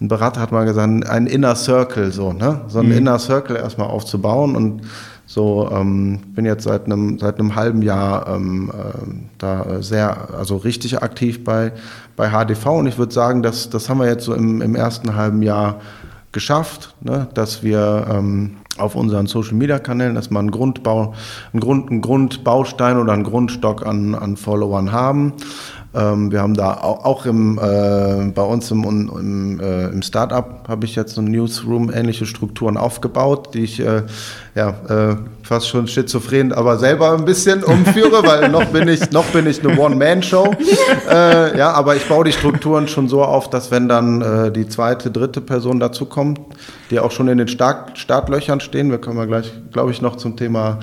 [0.01, 2.61] ein Berater hat mal gesagt, ein Inner Circle, so, ne?
[2.67, 2.93] So ein mhm.
[2.93, 4.81] Inner Circle erstmal aufzubauen und
[5.27, 10.57] so, ähm, bin jetzt seit einem, seit einem halben Jahr ähm, äh, da sehr, also
[10.57, 11.71] richtig aktiv bei,
[12.15, 15.15] bei HDV und ich würde sagen, dass, das haben wir jetzt so im, im ersten
[15.15, 15.81] halben Jahr
[16.31, 21.13] geschafft, ne, dass wir ähm, auf unseren Social Media Kanälen erstmal einen Grundbau,
[21.53, 25.33] einen, Grund, einen Grundbaustein oder einen Grundstock an, an Followern haben.
[25.95, 30.67] Ähm, wir haben da auch, auch im, äh, bei uns im, im, äh, im Startup
[30.67, 34.03] habe ich jetzt so Newsroom ähnliche Strukturen aufgebaut, die ich äh,
[34.55, 39.25] ja, äh, fast schon schizophren, aber selber ein bisschen umführe, weil noch bin ich, noch
[39.25, 40.53] bin ich eine One-Man-Show.
[41.09, 44.67] Äh, ja, aber ich baue die Strukturen schon so auf, dass wenn dann äh, die
[44.67, 46.39] zweite, dritte Person dazu kommt,
[46.89, 50.15] die auch schon in den Start Startlöchern stehen, wir kommen ja gleich, glaube ich, noch
[50.15, 50.79] zum Thema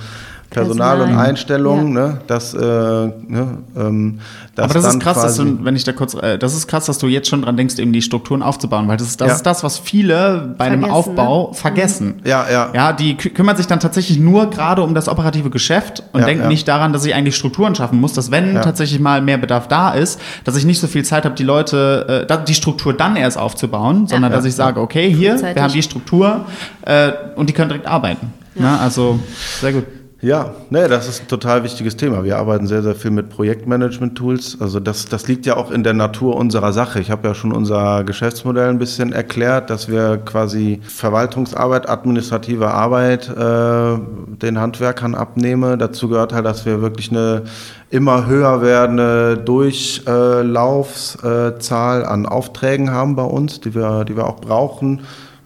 [0.52, 1.18] Personal, Personal.
[1.18, 2.08] und Einstellungen, ja.
[2.08, 4.20] ne, dass, äh, ne, ähm,
[4.54, 6.86] dass Aber das ist krass, dass du, wenn ich da kurz, äh, das ist krass,
[6.86, 9.34] dass du jetzt schon dran denkst, eben die Strukturen aufzubauen, weil das ist das, ja.
[9.34, 11.54] ist das was viele bei vergessen, einem Aufbau ne?
[11.54, 12.20] vergessen.
[12.24, 12.70] Ja, ja.
[12.74, 16.48] Ja, die kümmern sich dann tatsächlich nur gerade um das operative Geschäft und ja, denken
[16.48, 19.92] nicht daran, dass ich eigentlich Strukturen schaffen muss, dass wenn tatsächlich mal mehr Bedarf da
[19.92, 23.38] ist, dass ich nicht so viel Zeit habe, die Leute, äh, die Struktur dann erst
[23.38, 26.46] aufzubauen, sondern dass ich sage, okay, hier, wir haben die Struktur
[26.82, 28.32] äh, und die können direkt arbeiten.
[28.54, 28.62] Ja.
[28.62, 28.80] Ne?
[28.80, 29.18] Also,
[29.60, 29.84] sehr gut.
[30.22, 32.22] Ja, nee, das ist ein total wichtiges Thema.
[32.22, 34.58] Wir arbeiten sehr, sehr viel mit Projektmanagement-Tools.
[34.60, 37.00] Also das, das liegt ja auch in der Natur unserer Sache.
[37.00, 43.28] Ich habe ja schon unser Geschäftsmodell ein bisschen erklärt, dass wir quasi Verwaltungsarbeit, administrative Arbeit
[43.30, 43.98] äh,
[44.36, 45.80] den Handwerkern abnehmen.
[45.80, 47.42] Dazu gehört halt, dass wir wirklich eine
[47.90, 55.00] immer höher werdende Durchlaufszahl an Aufträgen haben bei uns, die wir, die wir auch brauchen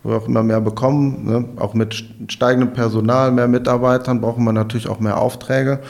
[0.07, 1.25] wo wir auch immer mehr bekommen.
[1.25, 1.45] Ne?
[1.57, 5.81] Auch mit steigendem Personal, mehr Mitarbeitern brauchen wir natürlich auch mehr Aufträge.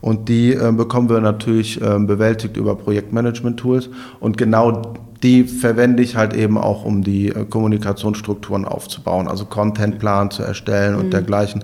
[0.00, 3.90] Und die äh, bekommen wir natürlich äh, bewältigt über Projektmanagement-Tools.
[4.18, 10.30] Und genau die verwende ich halt eben auch, um die äh, Kommunikationsstrukturen aufzubauen, also Contentplan
[10.30, 11.00] zu erstellen mhm.
[11.00, 11.62] und dergleichen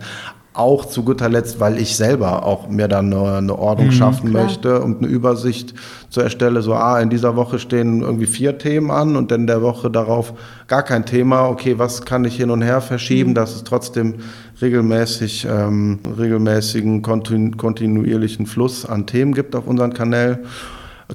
[0.57, 4.31] auch zu guter Letzt, weil ich selber auch mir dann eine, eine Ordnung mhm, schaffen
[4.31, 4.45] klar.
[4.45, 5.75] möchte und eine Übersicht
[6.09, 9.63] zu erstellen, so, ah, in dieser Woche stehen irgendwie vier Themen an und dann der
[9.63, 10.33] Woche darauf
[10.67, 13.35] gar kein Thema, okay, was kann ich hin und her verschieben, mhm.
[13.35, 14.15] dass es trotzdem
[14.63, 20.39] regelmäßig, ähm, regelmäßigen, kontinu kontinuierlichen Fluss an Themen gibt auf unseren Kanäl,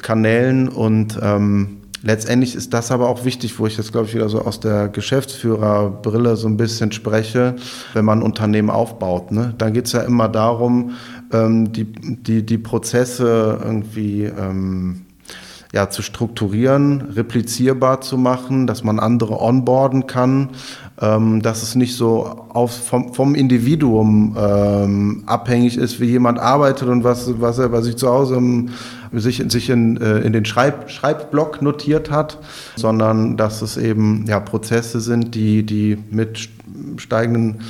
[0.01, 4.29] Kanälen und ähm, letztendlich ist das aber auch wichtig, wo ich jetzt, glaube ich, wieder
[4.29, 7.55] so aus der Geschäftsführerbrille so ein bisschen spreche,
[7.93, 9.31] wenn man ein Unternehmen aufbaut.
[9.31, 9.53] Ne?
[9.57, 10.91] Dann geht es ja immer darum,
[11.31, 15.05] ähm, die, die, die Prozesse irgendwie ähm,
[15.73, 20.49] ja, zu strukturieren, replizierbar zu machen, dass man andere onboarden kann,
[20.99, 26.89] ähm, dass es nicht so auf, vom, vom Individuum ähm, abhängig ist, wie jemand arbeitet
[26.89, 28.69] und was, was er bei sich zu Hause im,
[29.13, 32.37] sich, sich in, äh, in den Schreib, Schreibblock notiert hat,
[32.75, 36.49] sondern dass es eben ja, Prozesse sind, die, die mit
[36.97, 37.61] steigenden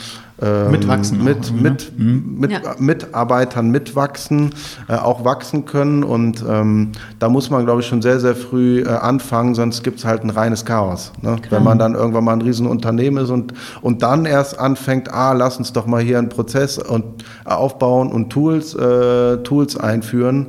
[0.42, 1.62] ähm, Mitwachsen mit, auch, ne?
[1.62, 2.60] mit, mit Ja.
[2.80, 4.52] Mitarbeitern mitwachsen,
[4.88, 6.04] äh, auch wachsen können.
[6.04, 10.00] Und ähm, da muss man, glaube ich, schon sehr, sehr früh äh, anfangen, sonst gibt
[10.00, 11.12] es halt ein reines Chaos.
[11.22, 11.36] Ne?
[11.50, 15.58] Wenn man dann irgendwann mal ein Riesenunternehmen ist und, und dann erst anfängt, ah, lass
[15.58, 17.04] uns doch mal hier einen Prozess und,
[17.46, 20.48] äh, aufbauen und Tools, äh, Tools einführen.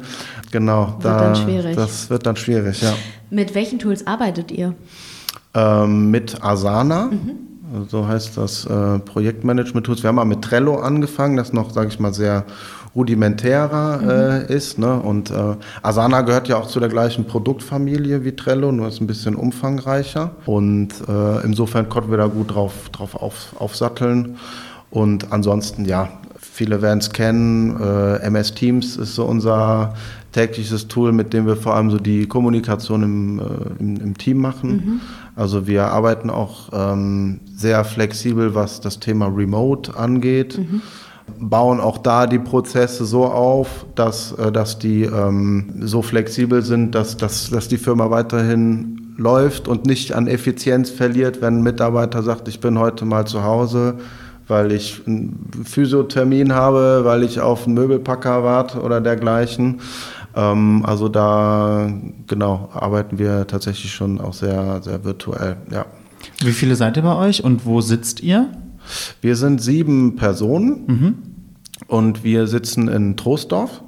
[0.53, 1.77] Genau, Wird dann schwierig.
[1.77, 2.93] das wird dann schwierig, ja.
[3.31, 4.75] Mit welchen Tools arbeitet ihr?
[5.55, 7.07] Ähm, mit Asana.
[7.07, 7.52] Mhm.
[7.89, 10.03] So heißt das äh, Projektmanagement-Tools.
[10.03, 12.45] Wir haben mal mit Trello angefangen, das noch, sage ich mal, sehr
[12.95, 14.09] rudimentärer Mhm.
[14.11, 14.79] äh, ist.
[14.79, 14.95] Ne?
[15.01, 19.07] Und äh, Asana gehört ja auch zu der gleichen Produktfamilie wie Trello, nur ist ein
[19.07, 20.33] bisschen umfangreicher.
[20.47, 24.37] Und äh, insofern konnten wir da gut drauf, drauf auf, aufsatteln.
[24.91, 26.09] Und ansonsten, ja,
[26.39, 27.81] viele werden es kennen.
[27.81, 29.95] Äh, MS Teams ist so unser
[30.33, 33.43] tägliches Tool, mit dem wir vor allem so die Kommunikation im, äh,
[33.79, 35.01] im, im Team machen.
[35.37, 40.59] Also wir arbeiten auch ähm, sehr flexibel, was das Thema Remote angeht.
[41.39, 46.95] Bauen auch da die Prozesse so auf, dass, äh, dass die ähm, so flexibel sind,
[46.95, 52.23] dass, dass, dass die Firma weiterhin läuft und nicht an Effizienz verliert, wenn ein Mitarbeiter
[52.23, 53.95] sagt, ich bin heute mal zu Hause,
[54.49, 59.81] weil ich einen Physiothermin habe, weil ich auf einen Möbelpacker warte oder dergleichen.
[60.35, 61.91] Ähm, also da
[62.27, 65.57] genau arbeiten wir tatsächlich schon auch sehr, sehr virtuell.
[65.71, 65.87] Ja.
[66.41, 68.49] Wie viele seid ihr bei euch und wo sitzt ihr?
[69.21, 71.35] Wir sind sieben Personen
[71.87, 73.83] und wir sitzen in Troisdorf.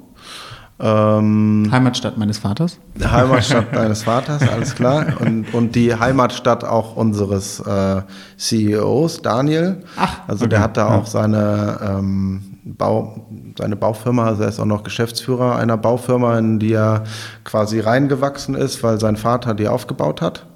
[0.77, 2.79] Ähm, Heimatstadt meines Vaters.
[3.01, 5.05] Heimatstadt deines Vaters, alles klar.
[5.21, 8.01] Und, und die Heimatstadt auch unseres äh,
[8.37, 9.83] CEOs, Daniel.
[9.95, 10.49] Ach, also okay.
[10.49, 13.27] der hat da auch seine, ähm, Bau,
[13.59, 17.03] seine Baufirma, also er ist auch noch Geschäftsführer einer Baufirma, in die er
[17.43, 20.47] quasi reingewachsen ist, weil sein Vater die aufgebaut hat.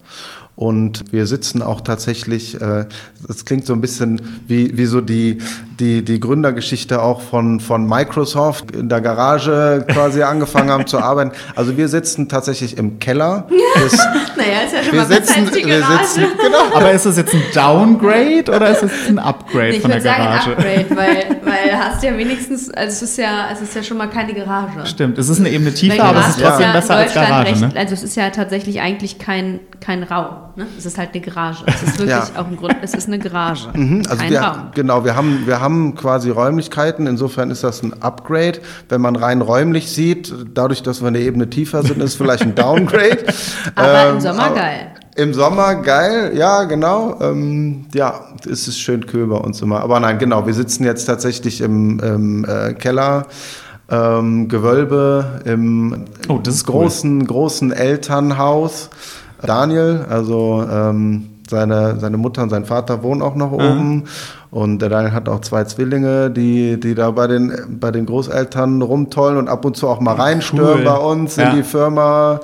[0.56, 2.86] Und wir sitzen auch tatsächlich, äh,
[3.28, 5.40] das klingt so ein bisschen wie, wie so die,
[5.80, 11.32] die, die Gründergeschichte auch von, von Microsoft in der Garage quasi angefangen haben zu arbeiten.
[11.56, 13.48] Also wir sitzen tatsächlich im Keller.
[13.84, 16.04] Des, Naja, ist ja schon wir mal sitzen, als die wir Garage.
[16.04, 16.58] sitzen, genau.
[16.76, 20.04] Aber ist das jetzt ein Downgrade oder ist das jetzt ein Upgrade ich von der
[20.04, 20.52] würde sagen Garage?
[20.52, 24.10] Upgrade, weil, weil hast ja wenigstens, also es ist ja, es ist ja schon mal
[24.10, 24.86] keine Garage.
[24.86, 27.50] Stimmt, es ist eine Ebene tiefer, aber es ist Garage trotzdem ja besser als Garage.
[27.52, 27.72] recht, Ne?
[27.76, 30.36] Also es ist ja tatsächlich eigentlich kein, kein Raum.
[30.56, 30.68] Ne?
[30.78, 31.64] Es ist halt eine Garage.
[31.68, 32.24] Es ist wirklich Ja.
[32.42, 33.68] auch ein Grund, es ist eine Garage.
[33.74, 34.58] Mhm, Also kein wir, Raum.
[34.74, 38.60] genau, wir haben, wir haben quasi Räumlichkeiten, insofern ist das ein Upgrade.
[38.88, 42.56] Wenn man rein räumlich sieht, dadurch, dass wir eine Ebene tiefer sind, ist vielleicht ein
[42.56, 43.26] Downgrade.
[43.76, 44.80] Aber im Ähm, Sommer aber- geil.
[45.16, 47.18] Im Sommer geil, ja, genau.
[47.20, 49.82] Ähm, ja, es ist schön kühl bei uns immer.
[49.82, 53.26] Aber nein, genau, wir sitzen jetzt tatsächlich im, im äh, Keller.
[53.92, 56.74] Ähm, Gewölbe im Oh, das ist cool.
[56.84, 58.90] großen, großen Elternhaus.
[59.42, 64.04] Daniel, also ähm, seine, seine Mutter und sein Vater wohnen auch noch oben.
[64.52, 68.82] Und der Daniel hat auch zwei Zwillinge, die, die da bei den, bei den Großeltern
[68.82, 70.86] rumtollen und ab und zu auch mal reinstören Cool.
[70.86, 71.54] bei uns in Ja.
[71.56, 72.40] die Firma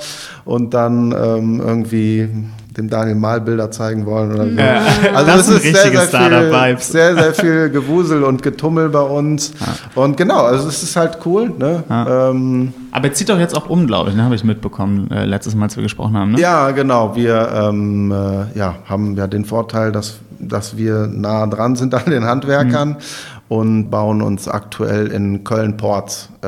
[0.45, 2.29] und dann ähm, irgendwie
[2.77, 4.51] dem Daniel Malbilder zeigen wollen oder so.
[4.51, 4.81] Ja,
[5.13, 9.53] Also das sind ist sehr, sehr viel, sehr, sehr viel Gewusel und Getummel bei uns.
[9.95, 11.51] Und genau, also es ist halt cool.
[11.57, 11.83] Ne?
[11.89, 14.23] Ähm, Aber er zieht doch jetzt auch um, glaube ich, ne?
[14.23, 16.31] habe ich mitbekommen, äh, letztes Mal, als wir gesprochen haben.
[16.33, 16.39] Ne?
[16.39, 17.15] Ja, genau.
[17.15, 22.09] Wir ähm, äh, ja, haben ja den Vorteil, dass, dass wir nah dran sind an
[22.09, 22.97] den Handwerkern
[23.47, 26.47] und bauen uns aktuell in Köln-Ports äh,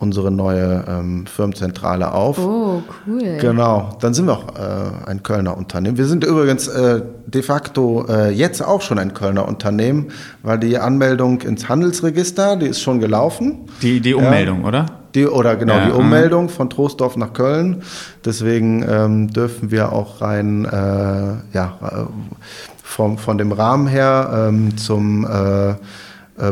[0.00, 2.38] unsere neue ähm, Firmenzentrale auf.
[2.38, 3.36] Oh, cool.
[3.38, 5.98] Genau, dann sind wir auch äh, ein Kölner Unternehmen.
[5.98, 10.08] Wir sind übrigens äh, de facto äh, jetzt auch schon ein Kölner Unternehmen,
[10.42, 13.66] weil die Anmeldung ins Handelsregister, die ist schon gelaufen.
[13.82, 14.86] Die, die Ummeldung, oder?
[15.14, 15.98] Die, oder genau, Ja, die aha.
[15.98, 17.82] Ummeldung von Troisdorf nach Köln.
[18.24, 22.04] Deswegen ähm, dürfen wir auch rein, äh, ja, äh,
[22.82, 25.74] vom, von dem Rahmen her ähm, zum äh,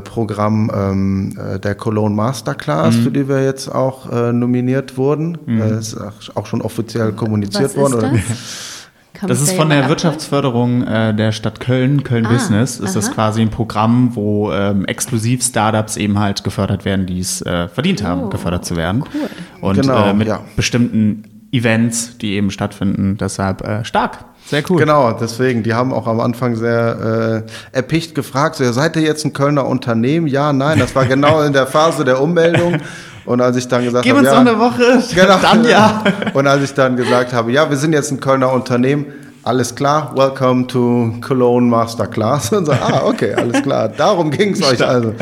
[0.00, 3.02] Programm ähm, äh, der Cologne Masterclass, Mhm.
[3.02, 5.38] für die wir jetzt auch äh, nominiert wurden.
[5.48, 5.96] Äh, ist
[6.34, 8.14] auch- schon offiziell kommuniziert Was worden.
[8.16, 8.38] ist das?
[9.26, 12.78] Das ist von der Wirtschaftsförderung äh, der Stadt Köln, Köln Ah, Business.
[12.78, 13.14] Ist das aha.
[13.14, 18.04] quasi ein Programm, wo ähm, exklusiv Startups eben halt gefördert werden, die es äh, verdient
[18.04, 19.02] haben, Oh, gefördert zu werden.
[19.12, 19.28] cool.
[19.70, 20.38] Und Genau, äh, mit ja.
[20.54, 23.16] bestimmten Events, die eben stattfinden.
[23.18, 24.24] Deshalb äh, stark.
[24.46, 24.78] Sehr cool.
[24.78, 29.24] Genau, deswegen, die haben auch am Anfang sehr äh, erpicht gefragt, so, seid ihr jetzt
[29.24, 30.26] ein Kölner Unternehmen?
[30.26, 32.78] Ja, nein, das war genau in der Phase der Ummeldung.
[33.26, 36.02] Und als ich dann gesagt Gib habe, uns ja, noch eine Woche, genau, dann ja.
[36.32, 39.06] Und als ich dann gesagt habe, ja, wir sind jetzt ein Kölner Unternehmen,
[39.44, 42.52] alles klar, welcome to Cologne Masterclass.
[42.52, 45.14] Und so, ah, okay, alles klar, darum ging es euch also.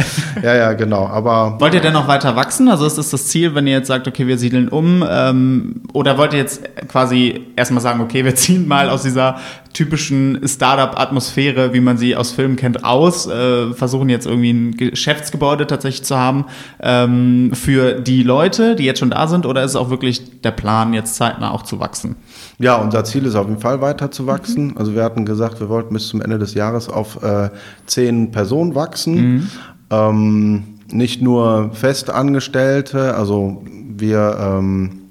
[0.42, 1.56] Ja, ja, genau, aber...
[1.58, 2.68] Wollt ihr denn noch weiter wachsen?
[2.68, 5.04] Also ist das das Ziel, wenn ihr jetzt sagt, okay, wir siedeln um?
[5.08, 9.36] Ähm, oder wollt ihr jetzt quasi erstmal sagen, okay, wir ziehen mal aus dieser
[9.76, 15.66] typischen Startup-Atmosphäre, wie man sie aus Filmen kennt, aus, äh, versuchen jetzt irgendwie ein Geschäftsgebäude
[15.66, 16.46] tatsächlich zu haben
[16.80, 19.44] ähm, für die Leute, die jetzt schon da sind?
[19.44, 22.16] Oder ist es auch wirklich der Plan, jetzt zeitnah auch zu wachsen?
[22.58, 24.78] Ja, unser Ziel ist auf jeden Fall weiter zu wachsen.
[24.78, 27.50] Also wir hatten gesagt, wir wollten bis zum Ende des Jahres auf äh,
[27.84, 29.50] zehn Personen wachsen.
[29.90, 33.62] Ähm, nicht nur Festangestellte, also
[33.94, 35.05] wir ähm,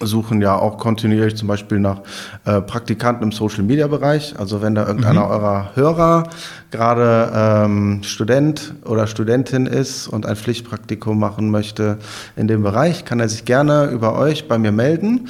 [0.00, 2.00] suchen ja auch kontinuierlich zum Beispiel nach
[2.44, 4.38] äh, Praktikanten im Social-Media-Bereich.
[4.38, 6.24] Also wenn da irgendeiner eurer Hörer
[6.70, 11.98] gerade ähm, Student oder Studentin ist und ein Pflichtpraktikum machen möchte
[12.34, 15.28] in dem Bereich, kann er sich gerne über euch bei mir melden.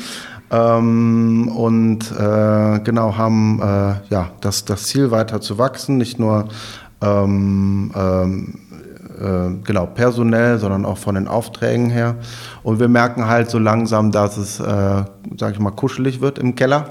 [0.50, 6.48] Ähm, und äh, genau haben äh, ja das, das Ziel weiter zu wachsen, nicht nur
[7.02, 8.54] ähm, ähm,
[9.20, 12.16] äh, genau personell, sondern auch von den Aufträgen her.
[12.66, 14.64] Und wir merken halt so langsam, dass es, äh,
[15.38, 16.86] sag ich mal, kuschelig wird im Keller.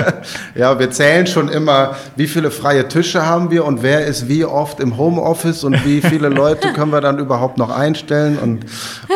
[0.54, 4.44] ja, wir zählen schon immer, wie viele freie Tische haben wir und wer ist wie
[4.44, 8.66] oft im Homeoffice und wie viele Leute können wir dann überhaupt noch einstellen und,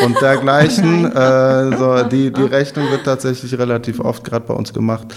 [0.03, 1.05] und dergleichen.
[1.15, 5.09] äh, so, die, die Rechnung wird tatsächlich relativ oft gerade bei uns gemacht.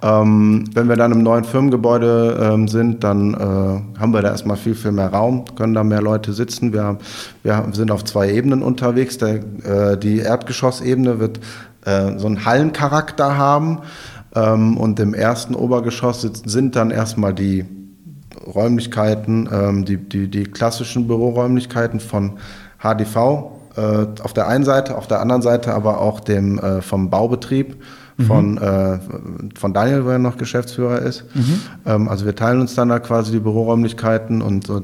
[0.00, 4.56] Ähm, wenn wir dann im neuen Firmengebäude ähm, sind, dann äh, haben wir da erstmal
[4.56, 6.72] viel, viel mehr Raum, können da mehr Leute sitzen.
[6.72, 6.98] Wir, haben,
[7.42, 9.18] wir sind auf zwei Ebenen unterwegs.
[9.18, 11.40] Der, äh, die Erdgeschossebene wird
[11.84, 13.80] äh, so einen Hallencharakter haben.
[14.34, 17.64] Ähm, und im ersten Obergeschoss sitzen, sind dann erstmal die
[18.46, 22.34] Räumlichkeiten, ähm, die, die, die klassischen Büroräumlichkeiten von
[22.78, 23.16] HDV
[23.76, 27.76] äh, auf der einen Seite, auf der anderen Seite aber auch dem äh, vom Baubetrieb
[28.26, 28.98] von, äh,
[29.54, 31.24] von Daniel, wo er noch Geschäftsführer ist.
[31.84, 34.82] Ähm, also wir teilen uns dann da quasi die Büroräumlichkeiten und so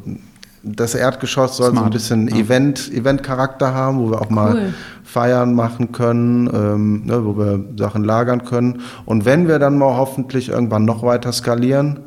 [0.63, 1.93] das Erdgeschoss soll so ein Smart.
[1.93, 4.75] bisschen Event, Event-Charakter haben, wo wir auch mal Cool.
[5.05, 8.81] Feiern machen können, ähm, ne, wo wir Sachen lagern können.
[9.05, 12.01] Und wenn wir dann mal hoffentlich irgendwann noch weiter skalieren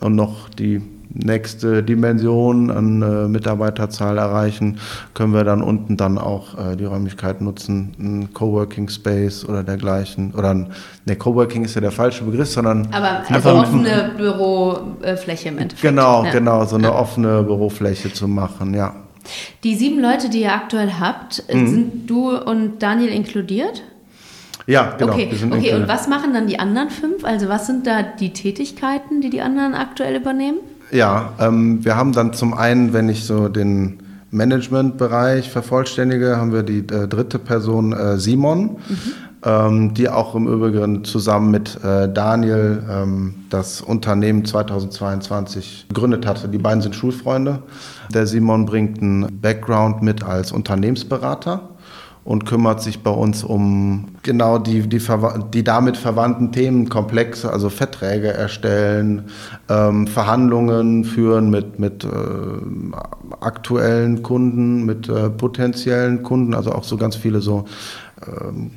[0.00, 0.82] und noch die
[1.18, 4.78] nächste Dimension an äh, Mitarbeiterzahl erreichen,
[5.14, 10.32] können wir dann unten dann auch äh, die Räumlichkeit nutzen, ein Coworking Space oder dergleichen.
[10.34, 10.72] Oder ein,
[11.06, 15.82] ne, Coworking ist ja der falsche Begriff, sondern Aber also offene Bürofläche im Endeffekt.
[15.82, 16.30] genau, Ja.
[16.32, 18.94] genau, so eine offene Bürofläche zu machen, ja.
[19.64, 21.66] Die sieben Leute, die ihr aktuell habt, Mhm.
[21.66, 23.82] sind du und Daniel inkludiert?
[24.68, 25.12] Ja, genau.
[25.12, 25.74] okay, okay.
[25.74, 27.24] und was machen dann die anderen fünf?
[27.24, 30.58] Also was sind da die Tätigkeiten, die die anderen aktuell übernehmen?
[30.90, 33.98] Ja, ähm, wir haben dann zum einen, wenn ich so den
[34.30, 38.78] Managementbereich vervollständige, haben wir die äh, dritte Person äh, Simon,
[39.44, 46.48] ähm, die auch im Übrigen zusammen mit äh, Daniel ähm, das Unternehmen 2022 gegründet hatte.
[46.48, 47.62] Die beiden sind Schulfreunde.
[48.12, 51.75] Der Simon bringt einen Background mit als Unternehmensberater
[52.26, 55.00] und kümmert sich bei uns um genau die, die,
[55.52, 59.26] die damit verwandten Themenkomplexe, also Verträge erstellen,
[59.68, 62.08] ähm, Verhandlungen führen mit, mit äh,
[63.38, 67.64] aktuellen Kunden, mit äh, potenziellen Kunden, also auch so ganz viele so
[68.26, 68.72] ähm,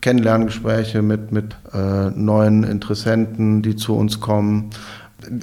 [0.00, 4.70] Kennenlerngespräche mit, mit äh, neuen Interessenten, die zu uns kommen.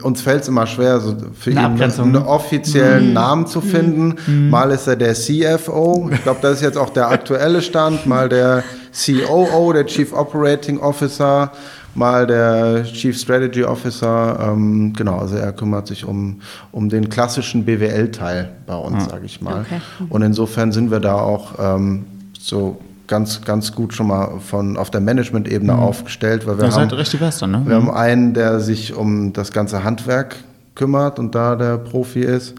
[0.02, 4.16] Uns fällt es immer schwer, so für ihn Eine einen, offiziellen Namen zu finden.
[4.50, 8.30] Mal ist er der CFO, ich glaube, das ist jetzt auch der aktuelle Stand, mal
[8.30, 8.64] der
[8.94, 11.52] COO, der Chief Operating Officer,
[11.94, 14.52] mal der Chief Strategy Officer.
[14.52, 19.42] Ähm, genau, also er kümmert sich um, um den klassischen BWL-Teil bei uns, sage ich
[19.42, 19.62] mal.
[19.62, 19.82] Okay.
[20.10, 22.06] Und insofern sind wir da auch ähm,
[22.40, 26.90] so ganz, ganz gut schon mal von auf der Management-Ebene aufgestellt, weil wir Ihr haben,
[26.90, 27.64] seid richtig Western, ne?
[27.66, 30.36] wir haben einen, der sich um das ganze Handwerk
[30.76, 32.56] kümmert und da der Profi ist.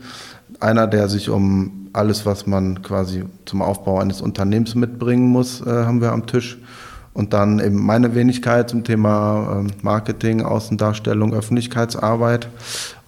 [0.60, 5.70] Einer, der sich um alles, was man quasi zum Aufbau eines Unternehmens mitbringen muss, äh,
[5.70, 6.58] haben wir am Tisch.
[7.14, 12.48] Und dann eben meine Wenigkeit zum Thema ähm, Marketing, Außendarstellung, Öffentlichkeitsarbeit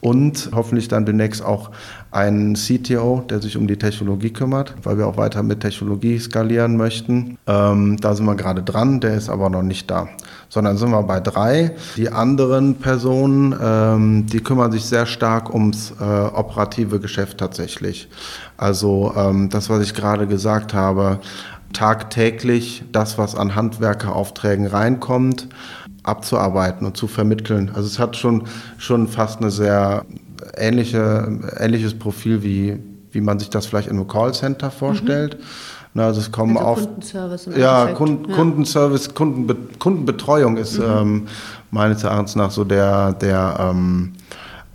[0.00, 1.70] und hoffentlich dann demnächst auch
[2.12, 6.77] einen CTO, der sich um die Technologie kümmert, weil wir auch weiter mit Technologie skalieren
[6.77, 7.38] möchten.
[7.46, 10.09] Ähm, da sind wir gerade dran, der ist aber noch nicht da.
[10.49, 11.73] Sondern sind wir bei drei.
[11.96, 18.09] Die anderen Personen, ähm, die kümmern sich sehr stark ums äh, operative Geschäft tatsächlich.
[18.57, 21.20] Also ähm, das, was ich gerade gesagt habe,
[21.73, 25.49] tagtäglich das, was an Handwerkeraufträgen reinkommt,
[26.03, 27.70] abzuarbeiten und zu vermitteln.
[27.74, 28.45] Also es hat schon,
[28.78, 30.05] schon fast eine sehr
[30.57, 32.78] ähnliche, ähnliches Profil, wie,
[33.12, 35.38] wie man sich das vielleicht in einem Callcenter vorstellt.
[35.38, 35.44] Mhm.
[35.92, 37.86] Na, also es kommen also auf Kundenservice ja.
[37.88, 38.36] Kund, Ja.
[38.36, 40.84] Kundenservice, Kundenbe Kundenbetreuung ist Mhm.
[40.86, 41.26] ähm,
[41.72, 44.12] meines Erachtens nach so der, der ähm,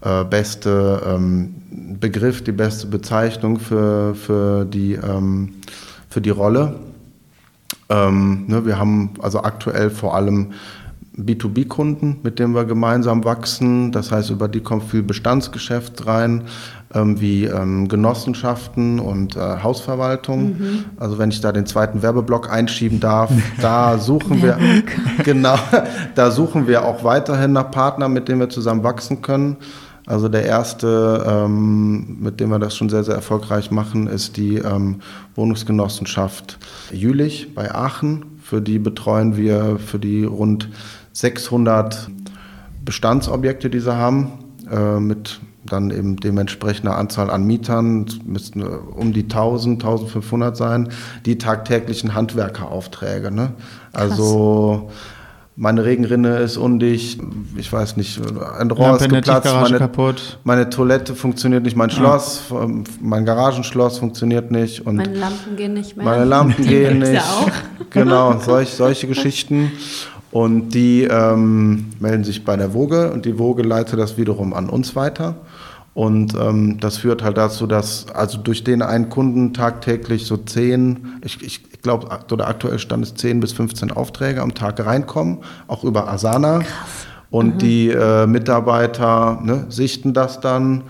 [0.01, 1.55] äh, beste ähm,
[1.99, 5.55] Begriff, die beste Bezeichnung für, für, die, ähm,
[6.09, 6.75] für die Rolle.
[7.89, 10.51] Ähm, ne, wir haben also aktuell vor allem
[11.17, 13.91] B2B-Kunden, mit denen wir gemeinsam wachsen.
[13.91, 16.43] Das heißt, über die kommt viel Bestandsgeschäft rein,
[16.93, 20.57] ähm, wie ähm, Genossenschaften und äh, Hausverwaltung.
[20.97, 24.57] Also wenn ich da den zweiten Werbeblock einschieben darf, da suchen wir
[25.23, 25.57] genau,
[26.15, 29.57] da suchen wir auch weiterhin nach Partnern, mit denen wir zusammen wachsen können.
[30.07, 34.57] Also der erste, ähm, mit dem wir das schon sehr, sehr erfolgreich machen, ist die
[34.57, 35.01] ähm,
[35.33, 36.59] Wohnungsgenossenschaft
[36.91, 38.25] Jülich bei Aachen.
[38.43, 40.69] Für die betreuen wir für die rund
[41.15, 42.09] 600
[42.83, 44.33] Bestandsobjekte, die sie haben,
[44.69, 50.55] äh, mit dann eben dementsprechender Anzahl an Mietern, es müssten äh, um die 1000, 1500
[50.55, 50.89] sein,
[51.25, 53.31] die tagtäglichen Handwerkeraufträge.
[53.31, 53.53] Ne?
[53.93, 54.91] Also
[55.55, 57.21] meine Regenrinne ist undicht,
[57.55, 58.19] ich weiß nicht,
[58.59, 60.37] ein Rohr Lampe ist geplatzt, meine, kaputt.
[60.43, 65.73] meine Toilette funktioniert nicht, mein Schloss, ähm, mein Garagenschloss funktioniert nicht und Meine Lampen gehen
[65.73, 66.05] nicht mehr.
[66.05, 67.13] meine Lampen gehen nicht.
[67.13, 67.49] ja auch.
[67.91, 69.71] Genau, solch, solche Geschichten.
[70.35, 74.67] Und die ähm, melden sich bei der Woge und die Woge leitet das wiederum an
[74.67, 75.35] uns weiter.
[75.93, 81.21] Und ähm, das führt halt dazu, dass also durch den einen Kunden tagtäglich so 10,
[81.23, 85.37] ich, ich glaube, so der aktuelle Stand ist 10 bis 15 Aufträge am Tag reinkommen,
[85.69, 86.63] auch über Asana.
[87.29, 90.83] Und die äh, Mitarbeiter ne, sichten das dann,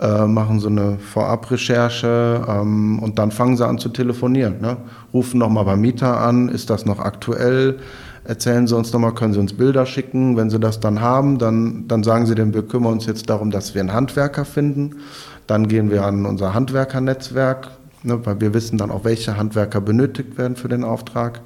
[0.00, 4.60] äh, machen so eine Vorabrecherche ähm, und dann fangen sie an zu telefonieren.
[4.60, 4.76] Ne?
[5.12, 7.80] Rufen nochmal beim Mieter an, ist das noch aktuell?
[8.24, 10.36] Erzählen Sie uns nochmal, können Sie uns Bilder schicken?
[10.36, 13.50] Wenn Sie das dann haben, dann, dann sagen Sie dem, wir kümmern uns jetzt darum,
[13.50, 14.96] dass wir einen Handwerker finden.
[15.46, 17.70] Dann gehen wir an unser Handwerkernetzwerk,
[18.04, 21.40] ne, weil wir wissen dann auch, welche Handwerker benötigt werden für den Auftrag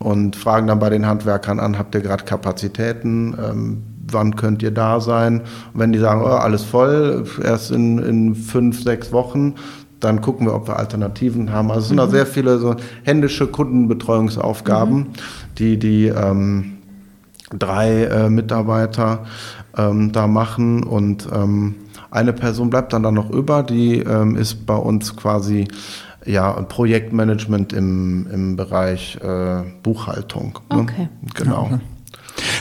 [0.00, 3.36] und fragen dann bei den Handwerkern an, habt ihr gerade Kapazitäten?
[3.38, 5.42] Ähm, wann könnt ihr da sein?
[5.72, 9.54] Und wenn die sagen, oh, alles voll, erst in, in fünf, sechs Wochen,
[10.00, 11.70] dann gucken wir, ob wir Alternativen haben.
[11.70, 15.08] Also es sind da sehr viele so händische Kundenbetreuungsaufgaben,
[15.60, 16.78] die die ähm,
[17.56, 19.26] drei äh, Mitarbeiter
[19.76, 21.74] ähm, da machen und ähm,
[22.10, 25.68] eine Person bleibt dann da noch über, die ähm, ist bei uns quasi
[26.26, 30.58] ja Projektmanagement im, im Bereich äh, Buchhaltung.
[30.70, 30.80] Ne?
[30.80, 31.08] Okay.
[31.34, 31.80] Genau.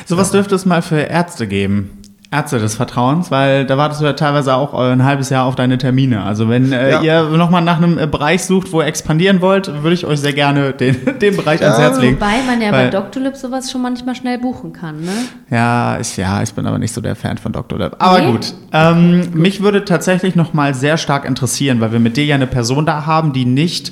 [0.05, 1.98] Sowas dürfte es mal für Ärzte geben.
[2.31, 5.55] Ärzte des Vertrauens, weil da wartest du ja teilweise auch äh, ein halbes Jahr auf
[5.55, 6.21] deine Termine.
[6.21, 7.01] Also wenn äh, Ja.
[7.01, 10.33] ihr nochmal nach einem äh, Bereich sucht, wo ihr expandieren wollt, würde ich euch sehr
[10.33, 12.17] gerne den, den Bereich ans Herz legen.
[12.17, 15.11] Wobei man ja Weil- bei Doctolib sowas schon manchmal schnell buchen kann, ne?
[15.49, 17.79] Ja, ich, ja, ich bin aber nicht so der Fan von Dr.
[17.79, 17.95] Lab.
[17.97, 18.31] Aber Nee?
[18.31, 18.53] gut.
[18.73, 22.45] Ähm, mich würde tatsächlich noch mal sehr stark interessieren, weil wir mit dir ja eine
[22.47, 23.91] Person da haben, die nicht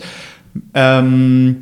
[0.76, 1.58] ähm,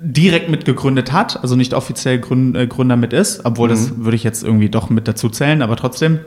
[0.00, 4.44] direkt mitgegründet hat, also nicht offiziell äh, Gründer mit ist, obwohl das würde ich jetzt
[4.44, 6.20] irgendwie doch mit dazu zählen, aber trotzdem.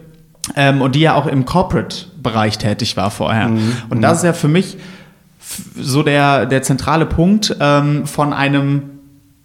[0.56, 3.52] Ähm, und die ja auch im Corporate-Bereich tätig war vorher.
[3.90, 4.78] Und das ist ja für mich
[5.80, 8.84] so der, der zentrale Punkt ähm, von einem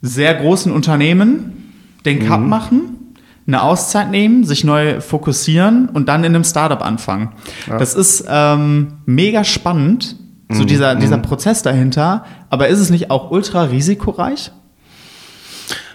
[0.03, 1.73] sehr großen Unternehmen,
[2.05, 3.15] den Cut machen,
[3.47, 7.33] eine Auszeit nehmen, sich neu fokussieren und dann in einem Startup anfangen.
[7.69, 10.17] Das ist ähm, mega spannend,
[10.49, 12.25] so dieser, dieser Prozess dahinter.
[12.51, 14.53] Aber ist es nicht auch ultra risikoreich?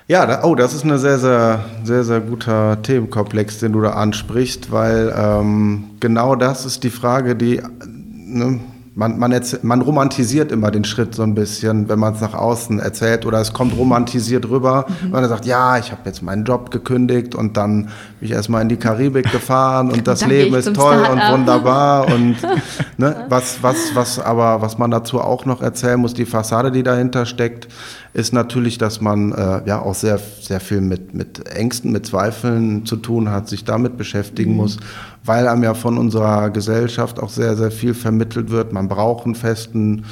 [0.08, 3.92] Ja, da, oh, das ist ein sehr, sehr, sehr, sehr guter Themenkomplex, den du da
[3.92, 8.60] ansprichst, weil ähm, genau das ist die Frage, die ne,
[8.94, 12.80] man, man, man romantisiert immer den Schritt so ein bisschen, wenn man es nach außen
[12.80, 16.72] erzählt oder es kommt romantisiert rüber, wenn man sagt, ja, ich habe jetzt meinen Job
[16.72, 20.74] gekündigt und dann bin ich erstmal in die Karibik gefahren und das Dann Leben ist
[20.74, 21.34] toll und Start-up.
[21.34, 22.36] wunderbar und
[22.98, 26.84] ne, was, was, was aber, was man dazu auch noch erzählen muss, die Fassade, die
[26.84, 27.70] dahinter steckt,
[28.14, 32.86] ist natürlich, dass man äh, ja auch sehr, sehr viel mit, mit Ängsten, mit Zweifeln
[32.86, 34.78] zu tun hat, sich damit beschäftigen muss,
[35.24, 38.74] weil einem ja von unserer Gesellschaft auch sehr, sehr viel vermittelt wird.
[38.74, 40.04] Man braucht einen festen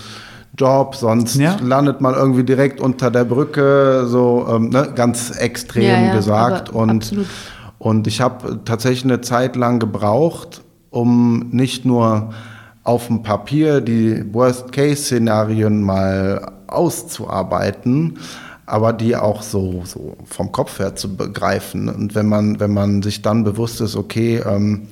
[0.57, 1.57] Job, sonst Ja.
[1.61, 6.69] landet man irgendwie direkt unter der Brücke, so ähm, ne, ganz extrem Ja, ja, gesagt.
[6.69, 7.27] Und, absolut.
[7.79, 12.31] und ich habe tatsächlich eine Zeit lang gebraucht, um nicht nur
[12.83, 18.19] auf dem Papier die Worst-Case-Szenarien mal auszuarbeiten,
[18.65, 21.89] aber die auch so, so vom Kopf her zu begreifen.
[21.89, 24.87] Und wenn man, wenn man sich dann bewusst ist, okay, ähm,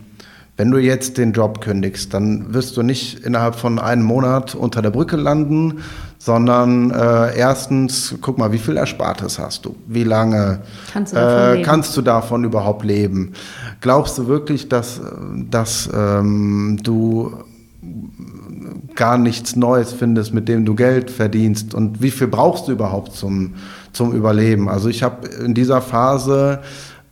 [0.58, 4.82] wenn du jetzt den Job kündigst, dann wirst du nicht innerhalb von einem Monat unter
[4.82, 5.84] der Brücke landen,
[6.18, 9.76] sondern äh, erstens, guck mal, wie viel Erspartes hast du?
[9.86, 10.62] Wie lange
[10.92, 13.34] kannst du davon, äh, kannst du davon überhaupt leben?
[13.82, 15.00] Glaubst du wirklich, dass,
[15.50, 17.32] dass ähm, du
[18.96, 23.14] gar nichts Neues findest, mit dem du Geld verdienst und wie viel brauchst du überhaupt
[23.14, 23.56] zum,
[23.94, 24.70] zum Überleben?
[24.70, 26.62] Also ich habe in dieser Phase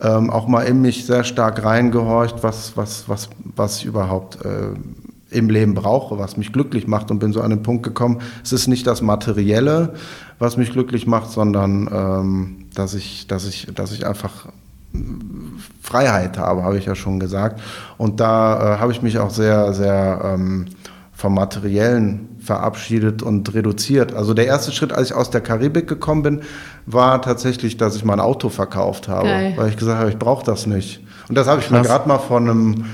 [0.02, 4.74] ähm, auch mal in mich sehr stark reingehorcht, was, was, was, was ich überhaupt äh,
[5.30, 8.54] im Leben brauche, was mich glücklich macht und bin so an den Punkt gekommen, es
[8.54, 9.94] ist nicht das Materielle,
[10.40, 14.48] was mich glücklich macht, sondern ähm, dass, ich, dass, ich, dass ich einfach
[15.96, 17.62] Freiheit habe, habe ich ja schon gesagt.
[17.98, 20.66] Und da äh, habe ich mich auch sehr, sehr ähm,
[21.14, 24.14] vom Materiellen verabschiedet und reduziert.
[24.14, 26.42] Also der erste Schritt, als ich aus der Karibik gekommen bin,
[26.86, 29.54] war tatsächlich, dass ich mein Auto verkauft habe, Geil.
[29.56, 31.02] weil ich gesagt habe, ich brauche das nicht.
[31.30, 32.86] Und das habe ich mir gerade mal vor einem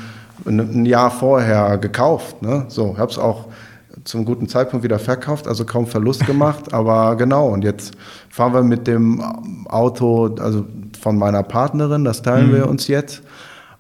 [0.46, 2.42] ein Jahr vorher gekauft.
[2.44, 2.66] Ne?
[2.68, 3.48] So, habe es auch
[4.04, 7.48] zum guten Zeitpunkt wieder verkauft, also kaum Verlust gemacht, aber genau.
[7.50, 7.94] Und jetzt
[8.30, 9.22] fahren wir mit dem
[9.68, 10.66] Auto, also
[11.02, 12.56] von meiner Partnerin, das teilen mhm.
[12.56, 13.22] wir uns jetzt.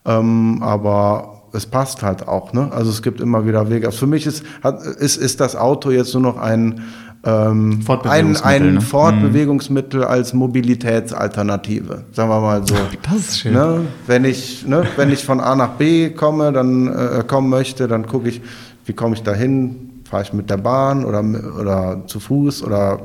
[0.05, 2.53] Ähm, aber es passt halt auch.
[2.53, 2.69] Ne?
[2.71, 3.87] Also es gibt immer wieder Wege.
[3.87, 6.81] Also für mich ist, hat, ist, ist das Auto jetzt nur noch ein,
[7.23, 8.81] ähm, ein, ein ne?
[8.81, 12.75] Fortbewegungsmittel als Mobilitätsalternative, sagen wir mal so.
[13.03, 13.53] Das ist schön.
[13.53, 13.81] Ne?
[14.07, 18.07] Wenn, ich, ne, wenn ich von A nach B komme, dann äh, kommen möchte, dann
[18.07, 18.41] gucke ich,
[18.85, 20.01] wie komme ich dahin?
[20.09, 21.23] Fahre ich mit der Bahn oder,
[21.59, 22.99] oder zu Fuß oder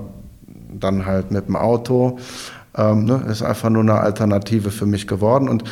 [0.81, 2.19] dann halt mit dem Auto.
[2.77, 3.25] Ähm, ne?
[3.31, 5.49] Ist einfach nur eine Alternative für mich geworden.
[5.49, 5.65] Und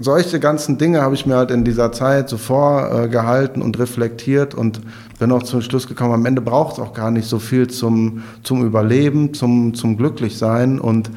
[0.00, 4.80] solche ganzen Dinge habe ich mir halt in dieser Zeit so vorgehalten und reflektiert und
[5.18, 8.22] bin auch zum Schluss gekommen, am Ende braucht es auch gar nicht so viel zum,
[8.42, 11.10] zum Überleben, zum, zum Glücklichsein und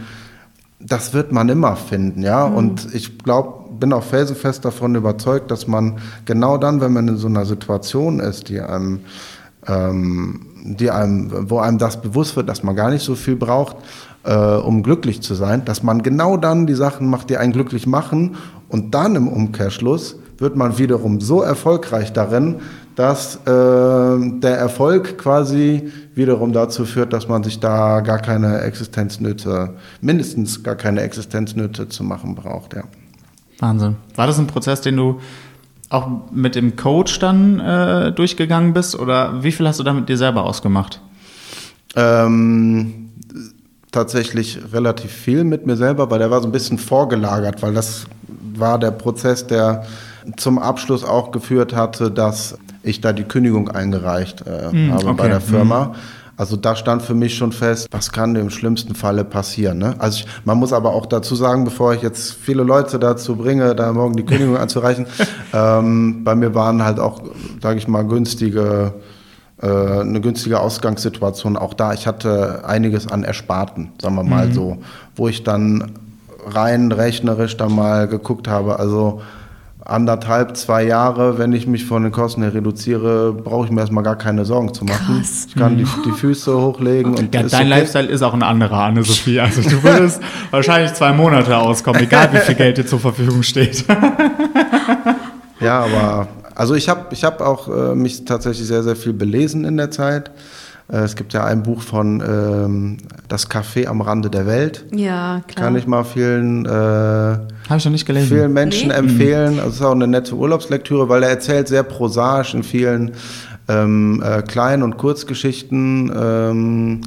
[0.80, 2.48] das wird man immer finden, ja.
[2.48, 2.56] Mhm.
[2.56, 7.18] Und ich glaube, bin auch felsenfest davon überzeugt, dass man genau dann, wenn man in
[7.18, 9.02] so einer Situation ist, die einem,
[9.68, 13.78] ähm, die einem, wo einem das bewusst wird, dass man gar nicht so viel braucht,
[14.24, 17.88] äh, um glücklich zu sein, dass man genau dann die Sachen macht, die einen glücklich
[17.88, 18.36] machen
[18.70, 22.58] und dann im Umkehrschluss wird man wiederum so erfolgreich darin,
[22.96, 29.76] dass äh, der Erfolg quasi wiederum dazu führt, dass man sich da gar keine Existenznöte,
[30.02, 32.74] mindestens gar keine Existenznöte zu machen braucht.
[32.74, 32.84] Ja.
[33.60, 33.96] Wahnsinn.
[34.16, 35.20] War das ein Prozess, den du
[35.90, 40.10] auch mit dem Coach dann äh, durchgegangen bist oder wie viel hast du da mit
[40.10, 41.02] dir selber ausgemacht?
[41.96, 43.12] Ähm,
[43.94, 48.06] tatsächlich relativ viel mit mir selber, weil der war so ein bisschen vorgelagert, weil das
[48.56, 49.86] war der Prozess, der
[50.36, 55.16] zum Abschluss auch geführt hatte, dass ich da die Kündigung eingereicht äh, mm, habe okay.
[55.18, 55.86] bei der Firma.
[55.86, 55.96] Mm.
[56.36, 59.78] Also da stand für mich schon fest, was kann im schlimmsten Falle passieren.
[59.78, 59.96] Ne?
[60.00, 63.76] Also ich, man muss aber auch dazu sagen, bevor ich jetzt viele Leute dazu bringe,
[63.76, 65.06] da morgen die Kündigung anzureichen,
[65.54, 67.22] ähm, bei mir waren halt auch,
[67.62, 68.94] sage ich mal, günstige
[69.62, 71.94] eine günstige Ausgangssituation auch da.
[71.94, 74.54] Ich hatte einiges an Ersparten, sagen wir mal mhm.
[74.54, 74.78] so,
[75.16, 75.92] wo ich dann
[76.46, 78.80] rein rechnerisch dann mal geguckt habe.
[78.80, 79.22] Also
[79.86, 84.04] anderthalb, zwei Jahre, wenn ich mich von den Kosten her reduziere, brauche ich mir erstmal
[84.04, 85.18] gar keine Sorgen zu machen.
[85.18, 85.48] Krass.
[85.50, 87.64] Ich kann die, die Füße hochlegen und ja, dein okay.
[87.64, 89.40] Lifestyle ist auch ein anderer, Anne-Sophie.
[89.40, 93.86] Also du würdest wahrscheinlich zwei Monate auskommen, egal wie viel Geld dir zur Verfügung steht.
[95.60, 99.66] ja, aber also ich habe ich hab auch äh, mich tatsächlich sehr, sehr viel belesen
[99.66, 100.32] in der Zeit.
[100.92, 102.98] Äh, es gibt ja ein Buch von ähm,
[103.28, 104.86] Das Café am Rande der Welt.
[104.92, 105.66] Ja, klar.
[105.66, 108.28] Kann ich mal vielen, äh, Hab ich noch nicht gelesen.
[108.28, 108.96] vielen Menschen nee.
[108.96, 109.60] empfehlen.
[109.60, 113.12] Also es ist auch eine nette Urlaubslektüre, weil er erzählt sehr prosaisch in vielen
[113.68, 116.12] ähm, äh, Klein- und Kurzgeschichten.
[116.16, 117.02] Ähm,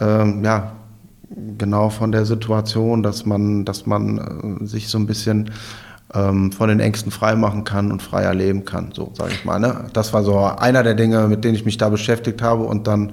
[0.00, 0.72] ähm, ja,
[1.58, 5.50] genau von der Situation, dass man, dass man äh, sich so ein bisschen
[6.14, 9.58] ähm, von den Ängsten freimachen kann und freier leben kann, so sage ich mal.
[9.58, 9.86] Ne?
[9.92, 13.12] Das war so einer der Dinge, mit denen ich mich da beschäftigt habe und dann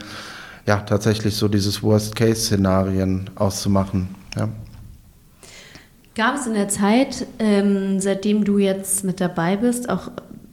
[0.66, 4.10] ja tatsächlich so dieses Worst-Case-Szenarien auszumachen.
[4.38, 4.50] Ja.
[6.16, 10.12] Gab es in der Zeit, ähm, seitdem du jetzt mit dabei bist, auch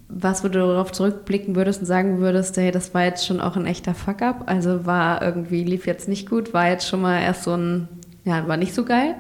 [0.09, 3.57] was, wo du darauf zurückblicken würdest und sagen würdest, hey, das war jetzt schon auch
[3.57, 4.45] ein echter Fuck-up?
[4.47, 7.89] Also war irgendwie, lief jetzt nicht gut, war jetzt schon mal erst so ein,
[8.25, 9.17] ja, war nicht so geil?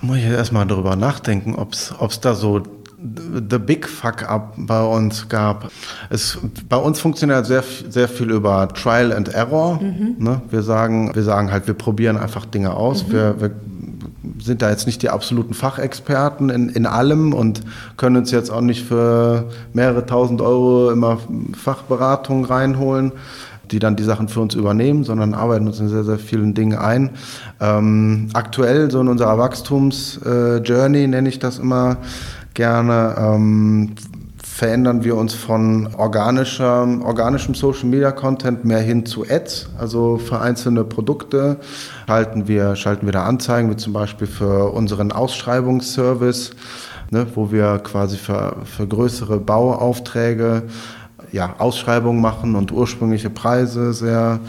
[0.00, 2.62] Muss ich erstmal darüber nachdenken, ob es da so
[3.48, 5.70] the big fuck up bei uns gab.
[6.10, 9.80] Es, bei uns funktioniert sehr, sehr viel über Trial and Error.
[9.80, 10.16] Mhm.
[10.18, 10.42] Ne?
[10.50, 13.06] Wir, sagen, wir sagen halt, wir probieren einfach Dinge aus.
[13.06, 13.12] Mhm.
[13.12, 13.50] Wir, wir
[14.40, 17.60] sind da jetzt nicht die absoluten Fachexperten in, in allem und
[17.96, 21.18] können uns jetzt auch nicht für mehrere tausend Euro immer
[21.54, 23.12] Fachberatung reinholen
[23.70, 26.78] die dann die Sachen für uns übernehmen, sondern arbeiten uns in sehr, sehr vielen Dingen
[26.78, 27.10] ein.
[27.60, 31.98] Ähm, aktuell, so in unserer Wachstums-Journey, äh, nenne ich das immer
[32.54, 33.94] gerne, ähm,
[34.58, 40.40] verändern wir uns von organischer, organischem Social Media Content mehr hin zu Ads, also für
[40.40, 41.58] einzelne Produkte
[42.08, 46.50] schalten wir, schalten wir da Anzeigen, wie zum Beispiel für unseren Ausschreibungsservice,
[47.10, 50.64] ne, wo wir quasi für, für größere Bauaufträge
[51.32, 54.40] ja, Ausschreibungen machen und ursprüngliche Preise sehr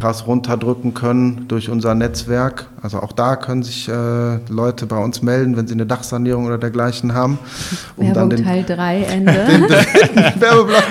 [0.00, 2.66] krass runterdrücken können durch unser Netzwerk.
[2.80, 6.58] Also auch da können sich äh, Leute bei uns melden, wenn sie eine Dachsanierung oder
[6.58, 7.38] dergleichen haben.
[7.96, 9.32] Um Werbung den, Teil 3 Ende.
[10.36, 10.84] Werbeblock.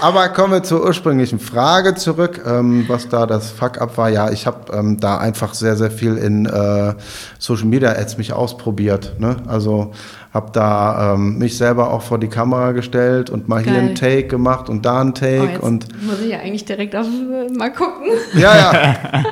[0.00, 4.10] Aber kommen wir zur ursprünglichen Frage zurück, ähm, was da das Fuck-up war.
[4.10, 6.94] Ja, ich habe ähm, da einfach sehr, sehr viel in äh,
[7.38, 9.14] Social Media Ads mich ausprobiert.
[9.18, 9.36] Ne?
[9.48, 9.92] Also
[10.34, 13.72] habe da ähm, mich selber auch vor die Kamera gestellt und mal Geil.
[13.72, 15.60] hier ein Take gemacht und da ein Take.
[15.62, 18.08] Oh, und muss ich ja eigentlich direkt auf, äh, mal gucken.
[18.34, 18.94] Ja, ja.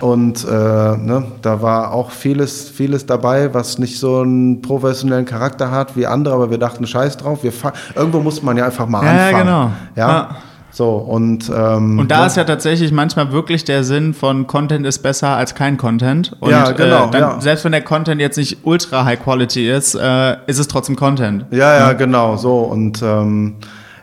[0.00, 5.70] Und äh, ne, da war auch vieles, vieles dabei, was nicht so einen professionellen Charakter
[5.70, 7.52] hat wie andere, aber wir dachten, scheiß drauf, wir
[7.94, 9.32] irgendwo muss man ja einfach mal ja, anfangen.
[9.32, 9.70] Ja, genau.
[9.94, 10.08] Ja?
[10.08, 10.36] ja.
[10.76, 12.26] So, und, ähm, und da ja.
[12.26, 16.36] ist ja tatsächlich manchmal wirklich der Sinn von Content ist besser als kein Content.
[16.38, 17.06] Und, ja, genau.
[17.06, 17.40] Äh, dann, ja.
[17.40, 21.46] Selbst wenn der Content jetzt nicht ultra high quality ist, äh, ist es trotzdem Content.
[21.50, 21.92] Ja, ja, ja.
[21.94, 22.58] genau, so.
[22.58, 23.54] Und ähm,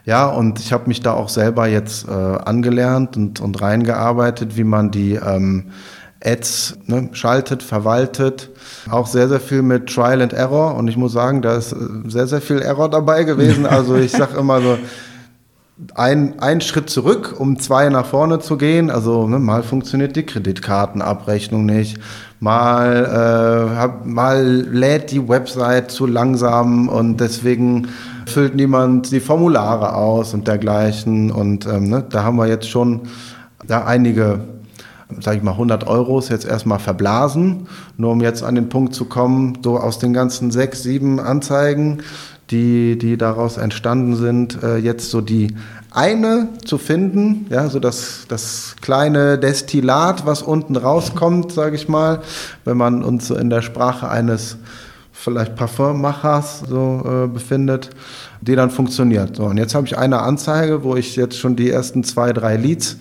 [0.04, 4.64] ja, und ich habe mich da auch selber jetzt äh, angelernt und, und reingearbeitet, wie
[4.64, 5.66] man die ähm,
[6.26, 8.50] Ads ne, schaltet, verwaltet.
[8.90, 10.74] Auch sehr, sehr viel mit Trial and Error.
[10.74, 11.76] Und ich muss sagen, da ist äh,
[12.08, 13.66] sehr, sehr viel Error dabei gewesen.
[13.74, 14.80] Also ich sage immer so,
[15.96, 18.90] ein, ein Schritt zurück, um zwei nach vorne zu gehen.
[18.90, 21.98] Also ne, mal funktioniert die Kreditkartenabrechnung nicht,
[22.40, 27.88] mal, äh, hab, mal lädt die Website zu langsam und deswegen
[28.28, 31.32] füllt niemand die Formulare aus und dergleichen.
[31.32, 33.02] Und ähm, ne, da haben wir jetzt schon
[33.66, 34.42] da einige,
[35.20, 37.68] sage ich mal, 100 Euros jetzt erstmal verblasen,
[37.98, 42.04] nur um jetzt an den Punkt zu kommen, so aus den ganzen sechs, sieben Anzeigen
[42.54, 45.56] die, die daraus entstanden sind, äh, jetzt so die
[45.92, 52.22] eine zu finden, ja, so das, das kleine Destillat, was unten rauskommt, sage ich mal,
[52.64, 54.58] wenn man uns so in der Sprache eines
[55.12, 57.90] vielleicht Parfummachers so äh, befindet,
[58.42, 59.36] die dann funktioniert.
[59.36, 62.58] So, und jetzt habe ich eine Anzeige, wo ich jetzt schon die ersten zwei, drei
[62.58, 62.98] Leads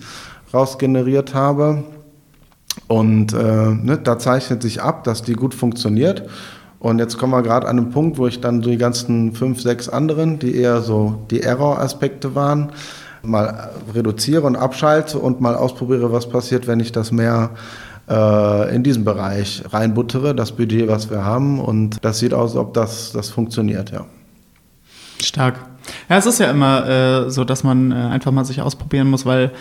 [0.53, 1.83] rausgeneriert habe.
[2.87, 6.23] Und äh, ne, da zeichnet sich ab, dass die gut funktioniert.
[6.83, 9.87] Und jetzt kommen wir gerade an einen Punkt, wo ich dann die ganzen fünf, sechs
[9.87, 12.73] anderen, die eher so die Error-Aspekte waren,
[13.21, 17.51] mal reduziere und abschalte und mal ausprobiere, was passiert, wenn ich das mehr
[18.09, 21.61] äh, in diesem Bereich reinbuttere, das Budget, was wir haben.
[21.61, 24.03] Und das sieht aus, ob das, das funktioniert, ja.
[25.21, 25.55] Stark.
[26.09, 29.25] Ja, es ist ja immer äh, so, dass man äh, einfach mal sich ausprobieren muss,
[29.25, 29.51] weil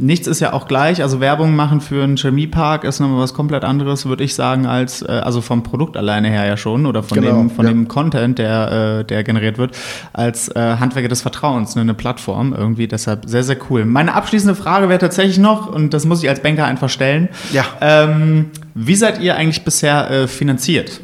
[0.00, 1.02] Nichts ist ja auch gleich.
[1.02, 5.02] Also Werbung machen für einen Chemiepark ist nochmal was komplett anderes, würde ich sagen, als
[5.02, 7.72] äh, also vom Produkt alleine her ja schon oder von genau, dem von ja.
[7.72, 9.76] dem Content, der äh, der generiert wird,
[10.12, 12.86] als äh, Handwerker des Vertrauens, ne, eine Plattform irgendwie.
[12.86, 13.84] Deshalb sehr sehr cool.
[13.84, 17.28] Meine abschließende Frage wäre tatsächlich noch und das muss ich als Banker einfach stellen.
[17.52, 17.64] Ja.
[17.80, 21.00] Ähm, wie seid ihr eigentlich bisher äh, finanziert?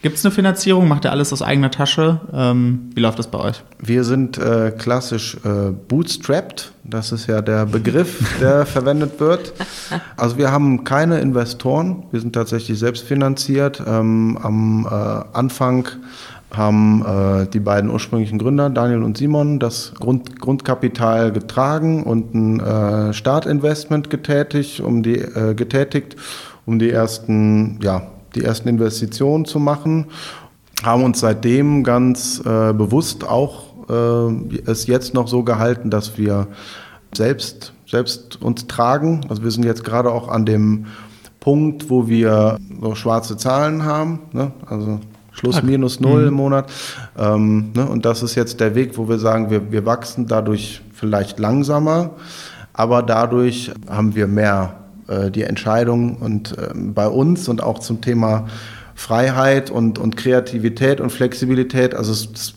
[0.00, 0.86] Gibt es eine Finanzierung?
[0.86, 2.20] Macht ihr alles aus eigener Tasche?
[2.32, 3.64] Ähm, wie läuft das bei euch?
[3.80, 6.72] Wir sind äh, klassisch äh, bootstrapped.
[6.84, 9.52] Das ist ja der Begriff, der verwendet wird.
[10.16, 12.04] Also wir haben keine Investoren.
[12.12, 13.82] Wir sind tatsächlich selbstfinanziert.
[13.84, 15.88] Ähm, am äh, Anfang
[16.54, 22.60] haben äh, die beiden ursprünglichen Gründer, Daniel und Simon, das Grund, Grundkapital getragen und ein
[22.60, 26.14] äh, Startinvestment getätigt, um die, äh, getätigt,
[26.66, 28.02] um die ersten ja,
[28.34, 30.06] die ersten Investitionen zu machen,
[30.82, 36.46] haben uns seitdem ganz äh, bewusst auch äh, es jetzt noch so gehalten, dass wir
[37.14, 39.22] selbst, selbst uns tragen.
[39.28, 40.86] Also wir sind jetzt gerade auch an dem
[41.40, 44.52] Punkt, wo wir so schwarze Zahlen haben, ne?
[44.66, 45.00] also
[45.32, 46.28] Schluss minus null mhm.
[46.28, 46.72] im Monat.
[47.16, 47.86] Ähm, ne?
[47.86, 52.10] Und das ist jetzt der Weg, wo wir sagen, wir, wir wachsen dadurch vielleicht langsamer,
[52.72, 54.77] aber dadurch haben wir mehr
[55.08, 58.46] äh, die Entscheidung und äh, bei uns und auch zum Thema
[58.94, 61.94] Freiheit und, und Kreativität und Flexibilität.
[61.94, 62.54] Also es, es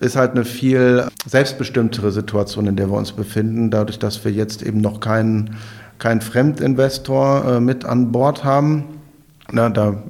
[0.00, 4.62] ist halt eine viel selbstbestimmtere Situation, in der wir uns befinden, dadurch, dass wir jetzt
[4.62, 5.56] eben noch keinen
[5.98, 8.95] keinen Fremdinvestor äh, mit an Bord haben.
[9.52, 10.02] Na, da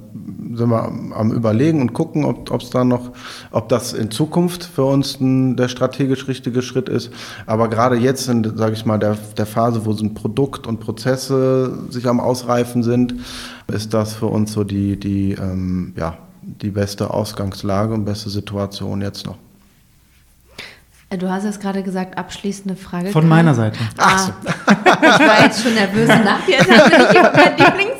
[0.53, 3.11] sind wir am, überlegen und gucken, ob es da noch,
[3.51, 7.11] ob das in Zukunft für uns ein, der strategisch richtige Schritt ist.
[7.45, 10.79] Aber gerade jetzt in, sage ich mal, der, der Phase, wo so ein Produkt und
[10.79, 13.15] Prozesse sich am Ausreifen sind,
[13.67, 19.01] ist das für uns so die, die, ähm, ja, die beste Ausgangslage und beste Situation
[19.01, 19.37] jetzt noch.
[21.09, 23.09] Äh, du hast jetzt gerade gesagt, abschließende Frage.
[23.09, 23.79] Von meiner Seite.
[23.97, 24.33] Ach so.
[24.47, 27.96] ich war jetzt schon nervös und wir nicht über mein Lieblingsthema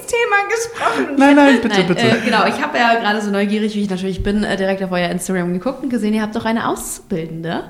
[0.58, 1.16] gesprochen.
[1.18, 2.02] Nein, nein, bitte, nein, bitte.
[2.02, 4.92] Äh, genau, ich habe ja gerade so neugierig, wie ich natürlich bin, äh, direkt auf
[4.92, 7.64] euer Instagram geguckt und gesehen, ihr habt doch eine Auszubildende.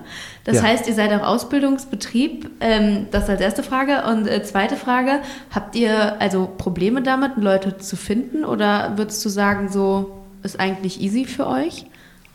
[0.43, 0.63] Das Ja.
[0.63, 2.49] heißt, ihr seid auch Ausbildungsbetrieb.
[2.61, 4.03] Ähm, das als erste Frage.
[4.09, 5.19] Und äh, zweite Frage,
[5.53, 8.45] habt ihr also Probleme damit, Leute zu finden?
[8.45, 10.11] Oder würdest du sagen, so
[10.43, 11.85] ist eigentlich easy für euch,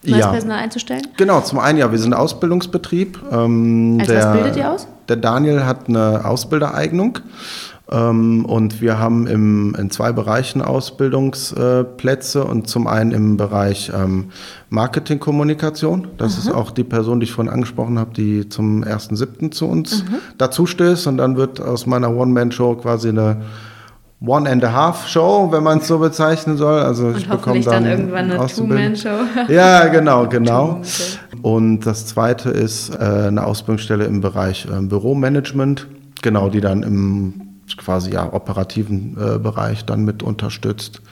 [0.05, 0.31] neues Ja.
[0.31, 1.07] Personal einzustellen?
[1.17, 3.19] Genau, zum einen ja, wir sind Ausbildungsbetrieb.
[3.33, 4.87] Ähm, Als was bildet ihr aus?
[5.09, 7.19] Der Daniel hat eine Ausbildereignung
[7.93, 14.31] und wir haben im, in zwei Bereichen Ausbildungsplätze und zum einen im Bereich ähm,
[14.71, 16.09] Marketingkommunikation.
[16.17, 19.51] Das ist auch die Person, die ich vorhin angesprochen habe, die zum 1.7.
[19.51, 20.15] zu uns Mhm.
[20.39, 23.43] dazu stößt und dann wird aus meiner One-Man-Show quasi eine
[24.25, 26.81] One and a Half Show, wenn man es so bezeichnen soll.
[26.81, 28.47] Also ich Und bekomme hoffentlich dann, dann irgendwann eine.
[28.47, 29.09] Two-Man-Show.
[29.49, 30.81] Ja, genau, genau.
[31.43, 35.89] Und das zweite ist äh, eine Ausbildungsstelle im Bereich ähm, Büromanagement,
[36.23, 41.03] genau, die dann im quasi ja operativen äh, Bereich dann mit unterstützt.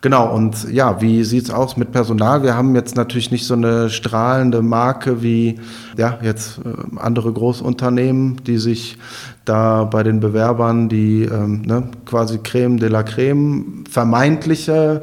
[0.00, 2.42] Genau, und ja, wie sieht's aus mit Personal?
[2.42, 5.60] Wir haben jetzt natürlich nicht so eine strahlende Marke wie
[5.96, 8.98] ja, jetzt äh, andere Großunternehmen, die sich
[9.44, 15.02] da bei den Bewerbern die ähm, ne, quasi Creme de la Creme vermeintliche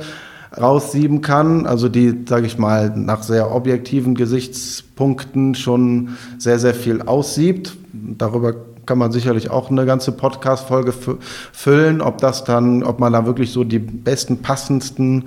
[0.59, 7.01] raussieben kann, also die, sage ich mal, nach sehr objektiven Gesichtspunkten schon sehr, sehr viel
[7.01, 7.75] aussiebt.
[7.93, 8.53] Darüber
[8.87, 11.17] kann man sicherlich auch eine ganze Podcast-Folge fü-
[11.51, 15.25] füllen, ob das dann, ob man da wirklich so die besten, passendsten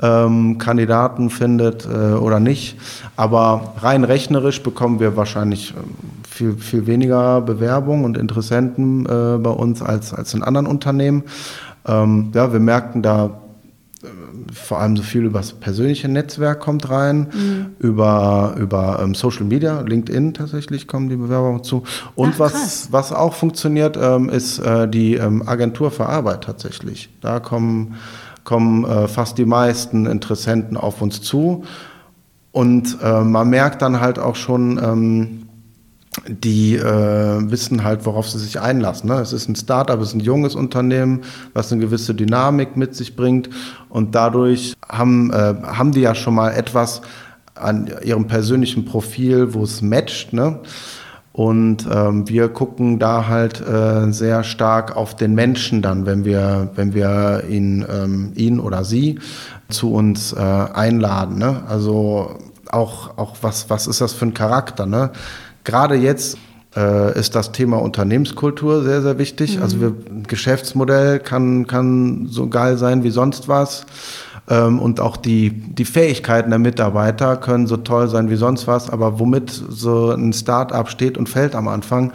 [0.00, 2.78] ähm, Kandidaten findet äh, oder nicht.
[3.16, 5.94] Aber rein rechnerisch bekommen wir wahrscheinlich ähm,
[6.28, 11.24] viel, viel weniger Bewerbungen und Interessenten äh, bei uns als, als in anderen Unternehmen.
[11.86, 13.30] Ähm, ja, wir merken da
[14.52, 19.80] vor allem so viel über das persönliche Netzwerk kommt rein, über, über ähm, Social Media,
[19.80, 21.82] LinkedIn tatsächlich kommen die Bewerbungen zu.
[22.14, 27.08] Und Ach, was, was auch funktioniert, ähm, ist äh, die ähm, Agentur für Arbeit tatsächlich.
[27.20, 27.96] Da kommen,
[28.44, 31.64] kommen äh, fast die meisten Interessenten auf uns zu.
[32.52, 35.47] Und äh, man merkt dann halt auch schon, ähm,
[36.26, 39.08] die äh, wissen halt, worauf sie sich einlassen.
[39.08, 39.16] Ne?
[39.20, 41.22] Es ist ein Startup, es ist ein junges Unternehmen,
[41.54, 43.50] was eine gewisse Dynamik mit sich bringt.
[43.88, 47.02] Und dadurch haben, äh, haben die ja schon mal etwas
[47.54, 50.32] an ihrem persönlichen Profil, wo es matcht.
[50.32, 50.60] Ne?
[51.32, 56.70] Und ähm, wir gucken da halt äh, sehr stark auf den Menschen dann, wenn wir,
[56.74, 59.20] wenn wir ihn, ähm, ihn oder sie
[59.68, 61.38] zu uns äh, einladen.
[61.38, 61.62] Ne?
[61.68, 62.38] Also
[62.70, 64.86] auch, auch was, was ist das für ein Charakter?
[64.86, 65.10] Ne?
[65.64, 66.38] Gerade jetzt
[66.76, 69.60] äh, ist das Thema Unternehmenskultur sehr, sehr wichtig.
[69.60, 73.86] Also wir, ein Geschäftsmodell kann, kann so geil sein wie sonst was.
[74.48, 78.90] Ähm, und auch die, die Fähigkeiten der Mitarbeiter können so toll sein wie sonst was.
[78.90, 82.12] Aber womit so ein Start-up steht und fällt am Anfang,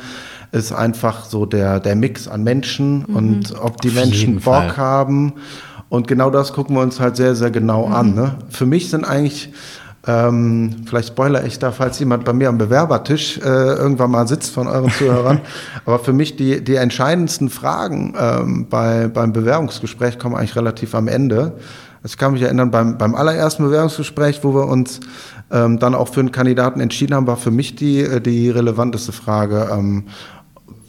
[0.52, 4.78] ist einfach so der, der Mix an Menschen und ob die Auf Menschen Bock Fall.
[4.78, 5.34] haben.
[5.90, 8.16] Und genau das gucken wir uns halt sehr, sehr genau an.
[8.16, 8.36] Ne?
[8.50, 9.52] Für mich sind eigentlich,
[10.06, 14.54] ähm, vielleicht spoiler ich da, falls jemand bei mir am Bewerbertisch äh, irgendwann mal sitzt
[14.54, 15.40] von euren Zuhörern,
[15.86, 21.08] aber für mich die, die entscheidendsten Fragen ähm, bei, beim Bewerbungsgespräch kommen eigentlich relativ am
[21.08, 21.54] Ende.
[22.04, 25.00] Also ich kann mich erinnern, beim, beim allerersten Bewerbungsgespräch, wo wir uns
[25.52, 29.14] ähm, dann auch für einen Kandidaten entschieden haben, war für mich die, äh, die relevanteste
[29.14, 30.08] Frage, ähm,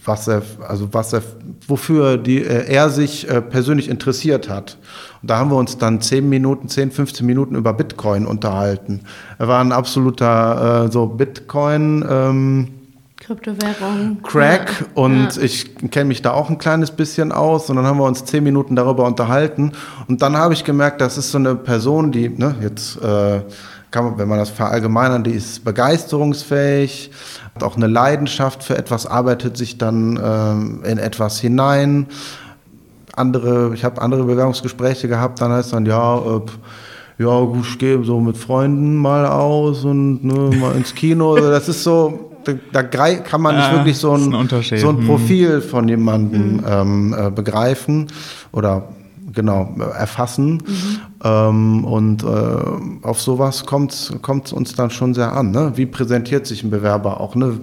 [0.05, 1.23] was er, also was er,
[1.67, 4.79] wofür die, äh, er sich äh, persönlich interessiert hat.
[5.23, 9.01] Und da haben wir uns dann 10 Minuten, 10, 15 Minuten über Bitcoin unterhalten.
[9.39, 12.05] Er war ein absoluter äh, so Bitcoin.
[12.09, 12.69] Ähm,
[13.21, 14.19] Kryptowährung.
[14.23, 14.87] Crack Ja.
[15.03, 15.43] und Ja.
[15.43, 18.45] ich kenne mich da auch ein kleines bisschen aus und dann haben wir uns zehn
[18.45, 19.73] Minuten darüber unterhalten
[20.09, 23.41] und dann habe ich gemerkt, das ist so eine Person, die ne, jetzt äh,
[24.03, 27.11] man, wenn man das verallgemeinern, die ist begeisterungsfähig,
[27.55, 32.07] hat auch eine Leidenschaft für etwas, arbeitet sich dann ähm, in etwas hinein.
[33.15, 36.19] Andere, ich habe andere Bewerbungsgespräche gehabt, dann heißt dann ja.
[36.19, 36.41] Äh,
[37.17, 41.35] ja, gut, ich gehe so mit Freunden mal aus und ne, mal ins Kino.
[41.35, 44.97] Also Das ist so, da, da kann man nicht wirklich so ein, ein so ein
[44.97, 45.07] Mhm.
[45.07, 48.09] Profil von jemandem ähm, äh, begreifen
[48.51, 48.89] oder
[49.35, 50.63] genau erfassen.
[51.23, 55.51] Ähm, und äh, auf sowas kommt es uns dann schon sehr an.
[55.51, 55.73] Ne?
[55.75, 57.35] Wie präsentiert sich ein Bewerber auch?
[57.35, 57.59] Ne?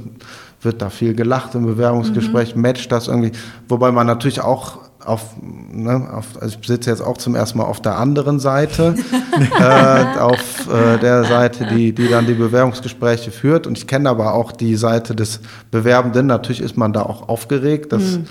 [0.62, 2.56] Wird da viel gelacht im Bewerbungsgespräch?
[2.56, 3.32] Matcht das irgendwie?
[3.68, 7.64] Wobei man natürlich auch auf, ne, auf, also ich sitze jetzt auch zum ersten Mal
[7.64, 8.94] auf der anderen Seite,
[9.60, 13.66] äh, auf äh, der Seite, die, die dann die Bewerbungsgespräche führt.
[13.66, 15.40] Und ich kenne aber auch die Seite des
[15.72, 16.28] Bewerbenden.
[16.28, 17.92] Natürlich ist man da auch aufgeregt.
[17.92, 18.26] Das, mhm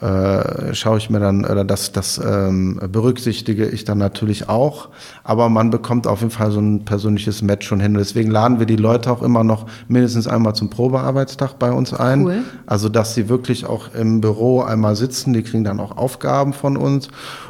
[0.00, 4.90] äh, schaue ich mir dann, oder das, das ähm, berücksichtige ich dann natürlich auch.
[5.24, 7.94] Aber man bekommt auf jeden Fall so ein persönliches Match schon hin.
[7.94, 12.24] Deswegen laden wir die Leute auch immer noch mindestens einmal zum Probearbeitstag bei uns ein.
[12.24, 12.42] Cool.
[12.66, 16.76] Also, dass sie wirklich auch im Büro einmal sitzen, die kriegen dann auch Aufgaben von
[16.76, 17.08] uns.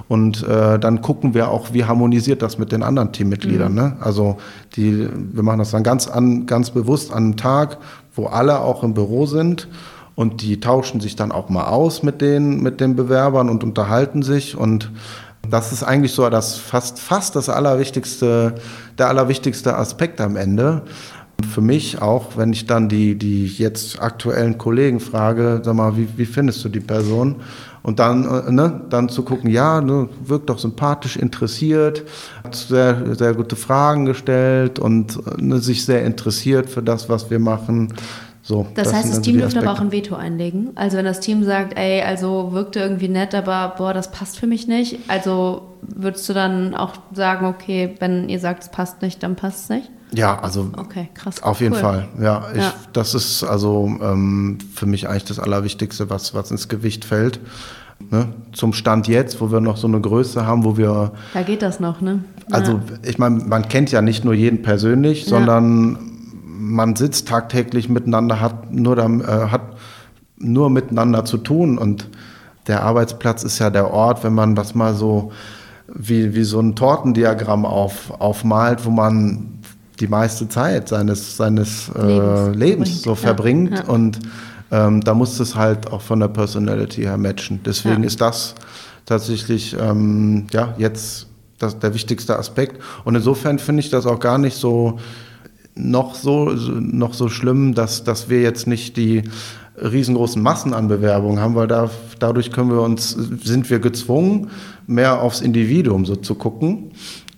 [0.08, 3.72] Und äh, dann gucken wir auch, wie harmonisiert das mit den anderen Teammitgliedern.
[3.72, 3.78] Mhm.
[3.78, 3.96] Ne?
[4.00, 4.38] Also,
[4.74, 7.76] die, wir machen das dann ganz, an, ganz bewusst an einem Tag,
[8.14, 9.68] wo alle auch im Büro sind
[10.18, 14.24] und die tauschen sich dann auch mal aus mit den, mit den Bewerbern und unterhalten
[14.24, 14.90] sich und
[15.48, 18.56] das ist eigentlich so das fast, fast das allerwichtigste,
[18.98, 20.82] der allerwichtigste Aspekt am Ende.
[21.48, 26.08] Für mich auch, wenn ich dann die, die jetzt aktuellen Kollegen frage, sag mal, wie,
[26.16, 27.36] wie findest du die Person?
[27.84, 32.02] Und dann, äh, ne, dann zu gucken, ja, ne, wirkt doch sympathisch, interessiert,
[32.42, 37.38] hat sehr, sehr gute Fragen gestellt und ne, sich sehr interessiert für das, was wir
[37.38, 37.94] machen.
[38.48, 40.70] So, das, das heißt, das Team dürfte aber auch ein Veto einlegen.
[40.74, 44.46] Also wenn das Team sagt, ey, also wirkte irgendwie nett, aber boah, das passt für
[44.46, 45.00] mich nicht.
[45.06, 49.64] Also würdest du dann auch sagen, okay, wenn ihr sagt, es passt nicht, dann passt
[49.64, 49.90] es nicht?
[50.14, 51.42] Ja, also okay, krass.
[51.42, 51.80] auf jeden cool.
[51.80, 52.08] Fall.
[52.18, 56.68] Ja, ich, ja, das ist also ähm, für mich eigentlich das Allerwichtigste, was, was ins
[56.68, 57.40] Gewicht fällt.
[58.08, 58.28] Ne?
[58.52, 61.12] Zum Stand jetzt, wo wir noch so eine Größe haben, wo wir.
[61.34, 62.24] Da geht das noch, ne?
[62.50, 62.80] Also, ja.
[63.02, 65.28] ich meine, man kennt ja nicht nur jeden persönlich, ja.
[65.28, 65.98] sondern
[66.58, 69.76] man sitzt tagtäglich miteinander, hat nur, äh, hat
[70.36, 72.08] nur miteinander zu tun und
[72.66, 75.32] der Arbeitsplatz ist ja der Ort, wenn man das mal so
[75.92, 79.60] wie, wie so ein Tortendiagramm auf, aufmalt, wo man
[80.00, 83.78] die meiste Zeit seines, seines äh, Lebens, Lebens so verbringt.
[83.78, 83.84] Ja.
[83.84, 84.18] Und
[84.70, 87.60] ähm, da muss es halt auch von der Personality her matchen.
[87.64, 88.06] Deswegen ja.
[88.06, 88.54] ist das
[89.06, 91.26] tatsächlich ähm, ja, jetzt
[91.58, 92.80] das, der wichtigste Aspekt.
[93.04, 94.98] Und insofern finde ich das auch gar nicht so
[95.78, 99.24] noch so, noch so schlimm, dass, dass wir jetzt nicht die
[99.80, 104.48] riesengroßen Massen an Bewerbungen haben, weil da, dadurch können wir uns, sind wir gezwungen,
[104.86, 106.90] mehr aufs Individuum so zu gucken.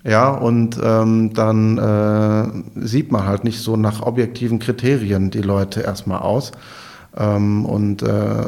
[0.03, 5.81] Ja, und ähm, dann äh, sieht man halt nicht so nach objektiven Kriterien die Leute
[5.81, 6.53] erstmal aus.
[7.17, 8.47] Ähm, und äh,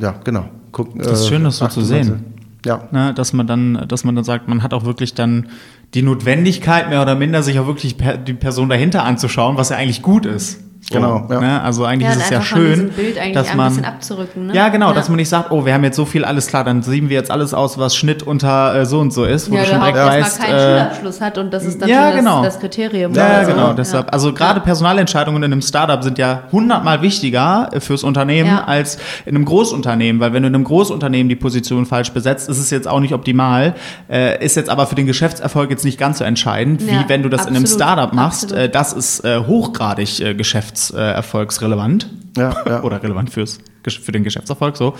[0.00, 0.48] ja, genau.
[0.72, 2.24] Guck, das ist schön, das so zu sehen.
[2.64, 2.88] Ja.
[2.90, 5.48] Ne, dass man dann, dass man dann sagt, man hat auch wirklich dann
[5.96, 9.76] die Notwendigkeit mehr oder minder, sich auch wirklich per, die Person dahinter anzuschauen, was ja
[9.76, 10.60] eigentlich gut ist.
[10.90, 11.26] Genau.
[11.28, 11.40] Ja.
[11.40, 11.62] Ne?
[11.62, 12.92] Also eigentlich ja, ist es ja schön,
[13.34, 14.54] dass man ne?
[14.54, 14.94] ja genau, ja.
[14.94, 17.16] dass man nicht sagt, oh, wir haben jetzt so viel, alles klar, dann sieben wir
[17.16, 19.80] jetzt alles aus, was Schnitt unter äh, so und so ist, wo ja, du schon
[19.80, 22.44] direkt weißt, keinen äh, Schulabschluss hat und das ist dann ja, genau.
[22.44, 23.12] das, das, Kriterium.
[23.14, 23.72] Ja, also, genau.
[23.72, 29.34] Deshalb, also gerade Personalentscheidungen in einem Startup sind ja hundertmal wichtiger fürs Unternehmen als in
[29.34, 32.86] einem Großunternehmen, weil wenn du in einem Großunternehmen die Position falsch besetzt, ist es jetzt
[32.86, 33.74] auch nicht optimal,
[34.08, 37.28] äh, ist jetzt aber für den Geschäftserfolg jetzt nicht ganz so entscheidend, wie wenn du
[37.28, 38.52] das absolut, in einem Startup machst.
[38.52, 42.08] Äh, das ist äh, hochgradig äh, Geschäfts geschäftserfolgsrelevant.
[42.36, 42.82] Ja, ja.
[42.82, 44.76] Oder relevant fürs, für den Geschäftserfolg.
[44.76, 44.94] So.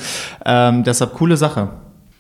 [0.45, 1.69] Ähm, deshalb coole Sache.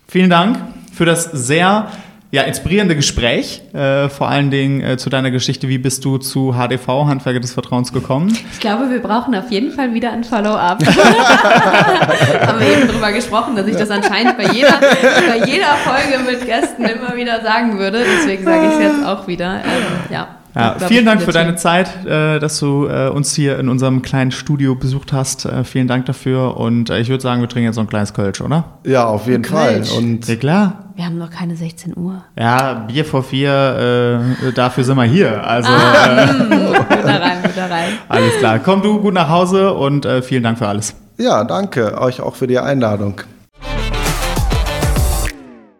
[0.08, 0.58] Vielen Dank
[0.92, 1.90] für das sehr
[2.32, 5.68] ja, inspirierende Gespräch, äh, vor allen Dingen äh, zu deiner Geschichte.
[5.68, 8.36] Wie bist du zu HDV, Handwerker des Vertrauens, gekommen?
[8.52, 10.84] Ich glaube, wir brauchen auf jeden Fall wieder ein Follow-up.
[12.46, 16.44] Haben wir eben darüber gesprochen, dass ich das anscheinend bei jeder, bei jeder Folge mit
[16.44, 18.04] Gästen immer wieder sagen würde.
[18.04, 19.62] Deswegen sage ich es jetzt auch wieder.
[19.64, 20.35] Ähm, ja.
[20.56, 24.30] Ja, vielen Dank für deine Zeit, äh, dass du äh, uns hier in unserem kleinen
[24.30, 25.44] Studio besucht hast.
[25.44, 26.56] Äh, vielen Dank dafür.
[26.56, 28.64] Und ich würde sagen, wir trinken jetzt noch ein kleines Kölsch, oder?
[28.84, 29.82] Ja, auf jeden Fall.
[29.98, 30.84] Und ja, klar.
[30.94, 32.24] Wir haben noch keine 16 Uhr.
[32.38, 35.46] Ja, Bier vor vier, äh, dafür sind wir hier.
[35.46, 37.92] Also, ah, äh, wieder rein, wieder rein.
[38.08, 38.58] Alles klar.
[38.58, 40.94] Komm du gut nach Hause und vielen Dank für alles.
[41.18, 43.20] Ja, danke euch auch für die Einladung.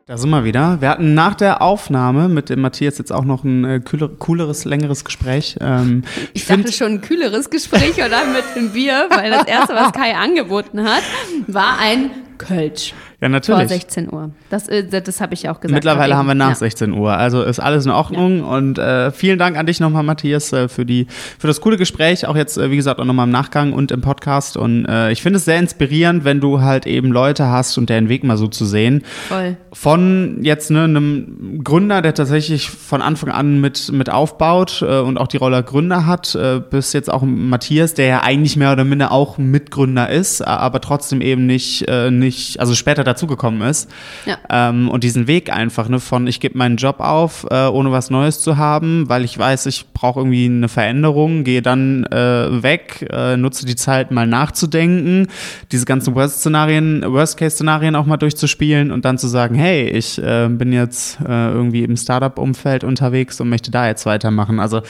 [0.09, 0.81] Da sind wir wieder.
[0.81, 5.05] Wir hatten nach der Aufnahme mit dem Matthias jetzt auch noch ein äh, cooleres, längeres
[5.05, 5.57] Gespräch.
[5.61, 9.75] Ähm, ich, ich dachte schon ein kühleres Gespräch oder mit dem Bier, weil das erste,
[9.75, 11.03] was Kai angeboten hat,
[11.49, 12.95] war ein Kölsch.
[13.21, 13.61] Ja, natürlich.
[13.61, 14.31] Vor 16 Uhr.
[14.51, 15.73] Das, äh, das habe ich auch gesagt.
[15.73, 16.55] Mittlerweile haben wir nach ja.
[16.55, 17.13] 16 Uhr.
[17.13, 18.39] Also ist alles in Ordnung.
[18.41, 18.45] Ja.
[18.45, 21.07] Und äh, vielen Dank an dich nochmal, Matthias, äh, für, die,
[21.39, 22.27] für das coole Gespräch.
[22.27, 24.57] Auch jetzt, äh, wie gesagt, auch nochmal im Nachgang und im Podcast.
[24.57, 28.09] Und äh, ich finde es sehr inspirierend, wenn du halt eben Leute hast und deren
[28.11, 29.03] Weg mal so zu sehen.
[29.29, 29.57] Voll.
[29.73, 35.19] Von jetzt ne, einem Gründer, der tatsächlich von Anfang an mit, mit aufbaut äh, und
[35.19, 36.37] auch die Rolle Gründer hat,
[36.71, 41.21] bis jetzt auch Matthias, der ja eigentlich mehr oder minder auch Mitgründer ist, aber trotzdem
[41.21, 43.91] eben nicht, äh, nicht also später dazugekommen ist.
[44.27, 44.37] Ja.
[44.51, 48.11] Ähm, und diesen Weg einfach, ne, von ich gebe meinen Job auf, äh, ohne was
[48.11, 53.09] Neues zu haben, weil ich weiß, ich brauche irgendwie eine Veränderung, gehe dann äh, weg,
[53.11, 55.29] äh, nutze die Zeit mal nachzudenken,
[55.73, 60.73] diese ganzen Worst-Szenarien, Worst-Case-Szenarien auch mal durchzuspielen und dann zu sagen, hey, ich äh, bin
[60.73, 64.61] jetzt äh, irgendwie im Startup-Umfeld unterwegs und möchte da jetzt weitermachen.
[64.61, 64.83] Also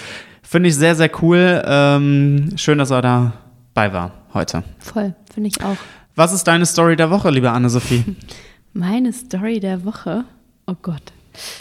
[0.43, 1.63] finde ich sehr, sehr cool.
[1.67, 4.63] Ähm, schön, dass er dabei war heute.
[4.79, 5.77] Voll, finde ich auch.
[6.17, 8.17] Was ist deine Story der Woche, liebe Anne-Sophie?
[8.73, 10.25] Meine Story der Woche.
[10.67, 11.13] Oh Gott.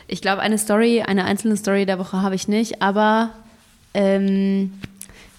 [0.08, 3.32] Ich glaube, eine Story, eine einzelne Story der Woche habe ich nicht, aber
[3.93, 4.72] ähm,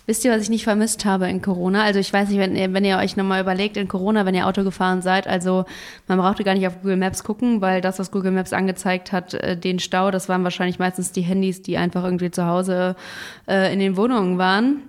[0.04, 1.82] wisst ihr, was ich nicht vermisst habe in Corona?
[1.82, 4.46] Also ich weiß nicht, wenn ihr, wenn ihr euch nochmal überlegt in Corona, wenn ihr
[4.46, 5.64] Auto gefahren seid, also
[6.08, 9.32] man brauchte gar nicht auf Google Maps gucken, weil das, was Google Maps angezeigt hat,
[9.32, 12.96] äh, den Stau, das waren wahrscheinlich meistens die Handys, die einfach irgendwie zu Hause
[13.48, 14.82] äh, in den Wohnungen waren.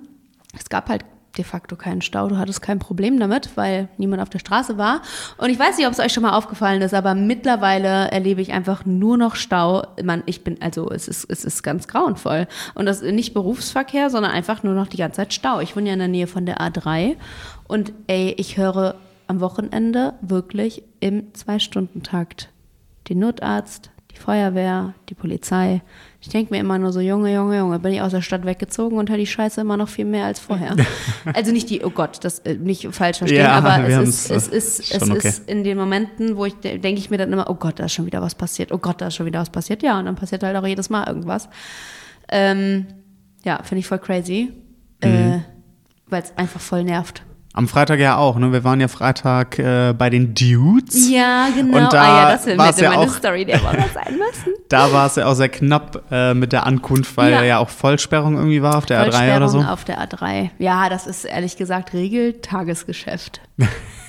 [0.53, 1.05] Es gab halt
[1.37, 2.27] de facto keinen Stau.
[2.27, 5.01] Du hattest kein Problem damit, weil niemand auf der Straße war.
[5.37, 8.53] Und ich weiß nicht, ob es euch schon mal aufgefallen ist, aber mittlerweile erlebe ich
[8.53, 9.85] einfach nur noch Stau.
[10.03, 12.47] Man, ich bin, also es ist, es ist ganz grauenvoll.
[12.75, 15.59] Und das nicht Berufsverkehr, sondern einfach nur noch die ganze Zeit Stau.
[15.59, 17.15] Ich wohne ja in der Nähe von der A3
[17.67, 18.95] und ey, ich höre
[19.27, 22.49] am Wochenende wirklich im Zwei-Stunden-Takt
[23.09, 25.81] den Notarzt, die Feuerwehr, die Polizei.
[26.19, 28.97] Ich denke mir immer nur so, Junge, Junge, Junge, bin ich aus der Stadt weggezogen
[28.97, 30.75] und höre die Scheiße immer noch viel mehr als vorher.
[31.33, 34.47] also nicht die, oh Gott, das äh, nicht falsch verstehen, Ja, aber es ist, es
[34.49, 35.27] äh, ist, es schon okay.
[35.27, 37.85] ist in den Momenten, wo ich de- denke ich mir dann immer, oh Gott, da
[37.85, 39.83] ist schon wieder was passiert, oh Gott, da ist schon wieder was passiert.
[39.83, 41.47] Ja, und dann passiert halt auch jedes Mal irgendwas.
[42.29, 42.87] Ähm,
[43.43, 44.51] ja, finde ich voll crazy,
[45.03, 45.09] Mhm.
[45.09, 45.39] äh,
[46.09, 47.21] weil es einfach voll nervt.
[47.57, 48.51] Am Freitag ja auch, ne?
[48.51, 51.09] Wir waren ja Freitag äh, bei den Dudes.
[51.09, 51.77] Ja, genau.
[51.85, 54.53] Und da ah ja, das hätte ja meine auch- Story der Woche sein müssen.
[54.69, 57.41] Da war es ja auch sehr knapp äh, mit der Ankunft, weil Ja.
[57.43, 57.57] ja.
[57.59, 59.71] auch Vollsperrung irgendwie war auf der A3 oder Vollsperrung so.
[59.71, 60.49] auf der A3.
[60.59, 63.41] Ja, das ist ehrlich gesagt Regel-Tagesgeschäft.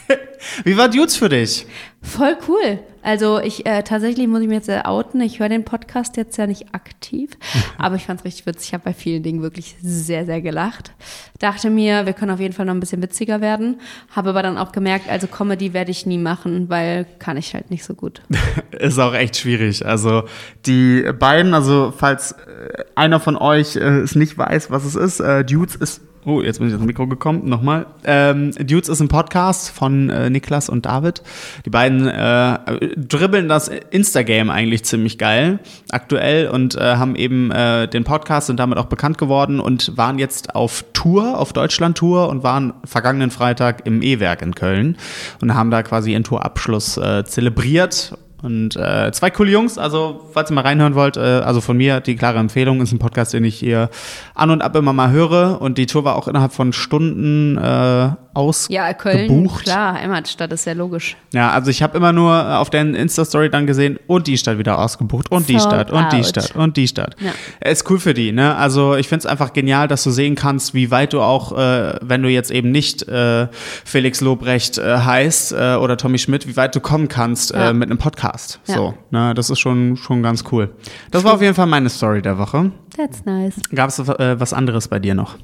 [0.65, 1.67] Wie war Dudes für dich?
[2.01, 2.79] Voll cool.
[3.03, 5.21] Also ich äh, tatsächlich muss ich mir jetzt äh, outen.
[5.21, 7.31] Ich höre den Podcast jetzt ja nicht aktiv,
[7.79, 8.69] aber ich fand es richtig witzig.
[8.69, 10.93] Ich habe bei vielen Dingen wirklich sehr, sehr gelacht.
[11.39, 13.81] Dachte mir, wir können auf jeden Fall noch ein bisschen witziger werden.
[14.11, 17.71] Habe aber dann auch gemerkt, also Comedy werde ich nie machen, weil kann ich halt
[17.71, 18.23] nicht so gut.
[18.71, 19.87] Ist auch echt schwierig.
[19.87, 20.25] Also
[20.67, 25.21] die beiden, also falls äh, einer von euch äh, es nicht weiß, was es ist,
[25.21, 26.01] äh, Dudes ist.
[26.29, 27.49] Oh, jetzt bin ich ans Mikro gekommen.
[27.49, 27.87] Nochmal.
[28.05, 31.23] Ähm, Dudes ist ein Podcast von äh, Niklas und David.
[31.65, 32.59] Die beiden äh,
[32.99, 35.59] dribbeln das Instagram eigentlich ziemlich geil
[35.91, 40.19] aktuell und äh, haben eben äh, den Podcast und damit auch bekannt geworden und waren
[40.19, 44.99] jetzt auf Tour, auf Deutschland-Tour und waren vergangenen Freitag im E-Werk in Köln
[45.41, 50.51] und haben da quasi ihren Tourabschluss äh, zelebriert und äh, zwei coole Jungs, also falls
[50.51, 53.45] ihr mal reinhören wollt, äh, also von mir die klare Empfehlung, ist ein Podcast, den
[53.45, 53.91] ich hier
[54.35, 55.61] an und ab immer mal höre.
[55.61, 58.71] Und die Tour war auch innerhalb von Stunden äh, ausgebucht.
[58.75, 61.17] Ja, Köln, klar, Heimatstadt ist ja logisch.
[61.33, 64.79] Ja, also ich habe immer nur auf der Insta-Story dann gesehen, und die Stadt wieder
[64.79, 66.27] ausgebucht, und die Sold Stadt, und die out.
[66.27, 67.17] Stadt, und die Stadt.
[67.21, 67.33] Ja.
[67.71, 68.55] Ist cool für die, ne?
[68.57, 71.97] Also ich finde es einfach genial, dass du sehen kannst, wie weit du auch, äh,
[72.03, 73.49] wenn du jetzt eben nicht äh,
[73.85, 77.71] Felix Lobrecht äh, heißt äh, oder Tommy Schmidt, wie weit du kommen kannst Ja.
[77.71, 78.61] äh, mit einem Podcast.
[78.67, 78.75] Ja.
[78.75, 79.35] So, ne?
[79.35, 80.71] Das ist schon, schon ganz cool.
[81.11, 82.71] Das war auf jeden Fall meine Story der Woche.
[82.97, 83.55] That's nice.
[83.75, 85.37] Gab es äh, was anderes bei dir noch?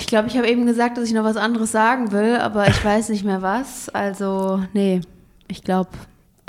[0.00, 2.84] Ich glaube, ich habe eben gesagt, dass ich noch was anderes sagen will, aber ich
[2.84, 3.88] weiß nicht mehr was.
[3.90, 5.02] Also, nee,
[5.46, 5.90] ich glaube,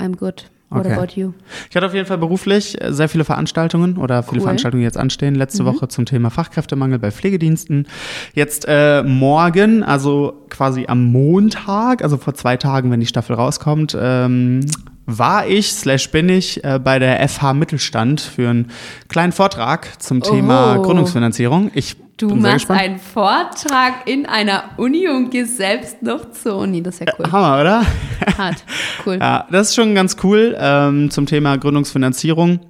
[0.00, 0.46] I'm good.
[0.70, 0.94] What Okay.
[0.94, 1.32] about you?
[1.68, 4.44] Ich hatte auf jeden Fall beruflich äh, sehr viele Veranstaltungen oder viele Cool.
[4.44, 5.34] Veranstaltungen die jetzt anstehen.
[5.34, 7.86] Letzte Woche zum Thema Fachkräftemangel bei Pflegediensten.
[8.32, 13.94] Jetzt äh, morgen, also quasi am Montag, also vor zwei Tagen, wenn die Staffel rauskommt,
[14.00, 14.60] ähm,
[15.04, 18.70] war ich, slash bin ich, äh, bei der FH Mittelstand für einen
[19.08, 20.82] kleinen Vortrag zum Thema Oh.
[20.82, 21.70] Gründungsfinanzierung.
[21.74, 26.80] Ich Du bin machst einen Vortrag in einer Uni und gehst selbst noch zur Uni.
[26.80, 27.32] Das ist ja cool.
[27.32, 27.82] Hammer, oder?
[28.38, 28.62] Hart.
[29.04, 29.18] Cool.
[29.20, 32.60] Ja, das ist schon ganz cool ähm, zum Thema Gründungsfinanzierung.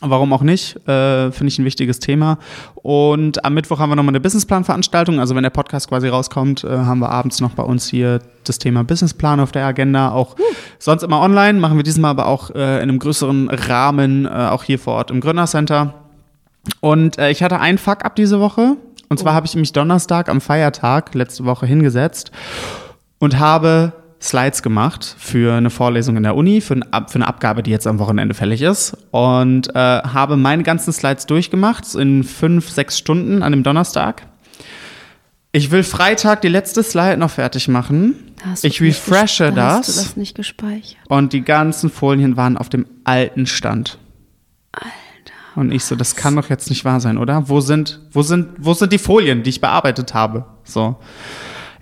[0.00, 0.76] Warum auch nicht?
[0.88, 2.38] Äh, Finde ich ein wichtiges Thema.
[2.76, 5.20] Und am Mittwoch haben wir nochmal eine Businessplan-Veranstaltung.
[5.20, 8.58] Also wenn der Podcast quasi rauskommt, äh, haben wir abends noch bei uns hier das
[8.58, 10.12] Thema Businessplan auf der Agenda.
[10.12, 10.34] Auch
[10.78, 14.62] sonst immer online, machen wir diesmal aber auch äh, in einem größeren Rahmen, äh, auch
[14.62, 16.07] hier vor Ort im Gründercenter.
[16.80, 18.76] Und äh, ich hatte einen Fuck-up diese Woche.
[19.08, 22.30] Und zwar habe ich mich Donnerstag am Feiertag letzte Woche hingesetzt
[23.18, 27.86] und habe Slides gemacht für eine Vorlesung in der Uni, für, eine Abgabe, die jetzt
[27.86, 28.96] am Wochenende fällig ist.
[29.12, 34.22] Und äh, habe meine ganzen Slides durchgemacht in fünf, sechs Stunden an dem Donnerstag.
[35.52, 38.34] Ich will Freitag die letzte Slide noch fertig machen.
[38.62, 39.96] Ich refreshe ges- da Hast das.
[39.96, 40.98] du das nicht gespeichert?
[41.08, 43.98] Und die ganzen Folien waren auf dem alten Stand.
[44.72, 44.90] Alter.
[45.58, 47.48] Und ich so, das kann doch jetzt nicht wahr sein, oder?
[47.48, 50.44] Wo sind, wo sind, wo sind die Folien, die ich bearbeitet habe?
[50.62, 50.94] So.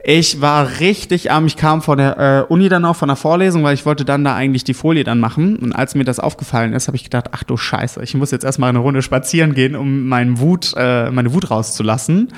[0.02, 1.44] Ich war richtig arm.
[1.44, 4.24] Ich kam von der äh, Uni dann auch von der Vorlesung, weil ich wollte dann
[4.24, 5.56] da eigentlich die Folie dann machen.
[5.56, 8.44] Und als mir das aufgefallen ist, habe ich gedacht, ach du Scheiße, ich muss jetzt
[8.44, 12.28] erstmal eine Runde spazieren gehen, um meinen Wut, äh, meine Wut rauszulassen.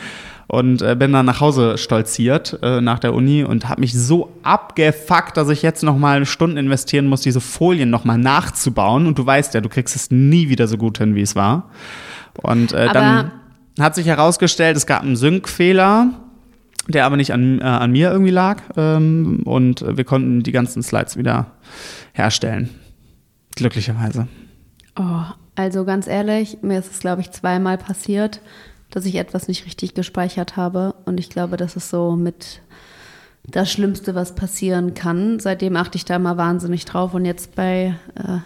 [0.48, 4.32] Und äh, bin dann nach Hause stolziert äh, nach der Uni und habe mich so
[4.42, 9.06] abgefuckt, dass ich jetzt noch mal Stunden investieren muss, diese Folien noch mal nachzubauen.
[9.06, 11.68] Und du weißt ja, du kriegst es nie wieder so gut hin, wie es war.
[12.42, 13.30] Und äh, dann
[13.78, 16.14] hat sich herausgestellt, es gab einen Sync-Fehler
[16.88, 18.62] der aber nicht an, äh, an mir irgendwie lag.
[18.76, 21.52] Ähm, und wir konnten die ganzen Slides wieder
[22.12, 22.70] herstellen.
[23.54, 24.26] Glücklicherweise.
[24.98, 25.22] Oh,
[25.54, 28.40] also ganz ehrlich, mir ist es, glaube ich, zweimal passiert,
[28.90, 30.94] dass ich etwas nicht richtig gespeichert habe.
[31.04, 32.60] Und ich glaube, das ist so mit
[33.44, 35.40] das Schlimmste, was passieren kann.
[35.40, 37.14] Seitdem achte ich da immer wahnsinnig drauf.
[37.14, 38.38] Und jetzt bei äh,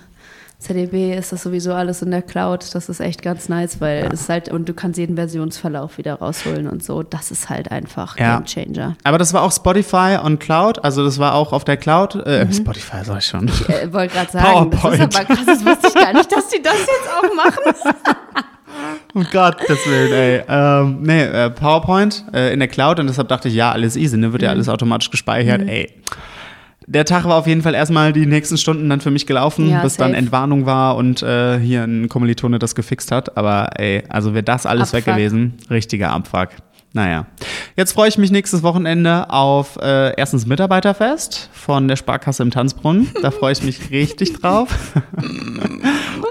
[0.62, 2.74] ZDB ist das sowieso alles in der Cloud.
[2.74, 4.11] Das ist echt ganz nice, weil ja.
[4.12, 7.03] es halt, und du kannst jeden Versionsverlauf wieder rausholen und so.
[7.03, 8.36] Das ist halt einfach ja.
[8.36, 8.97] Game Changer.
[9.03, 12.14] Aber das war auch Spotify on Cloud, also das war auch auf der Cloud.
[12.26, 12.53] Äh, mhm.
[12.53, 13.49] Spotify sag ich schon.
[13.49, 15.01] Ich äh, wollte gerade sagen, PowerPoint.
[15.01, 18.45] das ist aber krass, das wusste ich gar nicht, dass die das jetzt auch machen.
[19.14, 20.42] Um Gottes Willen, ey.
[20.48, 24.16] Ähm, nee, äh, PowerPoint äh, in der Cloud und deshalb dachte ich, ja, alles easy,
[24.16, 24.32] ne?
[24.32, 24.46] Wird mhm.
[24.46, 25.68] ja alles automatisch gespeichert, mhm.
[25.68, 25.94] ey
[26.86, 29.82] der Tag war auf jeden Fall erstmal die nächsten Stunden dann für mich gelaufen, ja,
[29.82, 30.10] bis safe.
[30.10, 33.36] dann Entwarnung war und äh, hier ein Kommilitone das gefixt hat.
[33.36, 35.06] Aber ey, also wäre das alles Abfuck.
[35.06, 36.48] weg gewesen, richtiger Abfuck.
[36.94, 37.26] Naja,
[37.74, 43.10] jetzt freue ich mich nächstes Wochenende auf äh, erstens Mitarbeiterfest von der Sparkasse im Tanzbrunnen.
[43.22, 44.68] Da freue ich mich richtig drauf.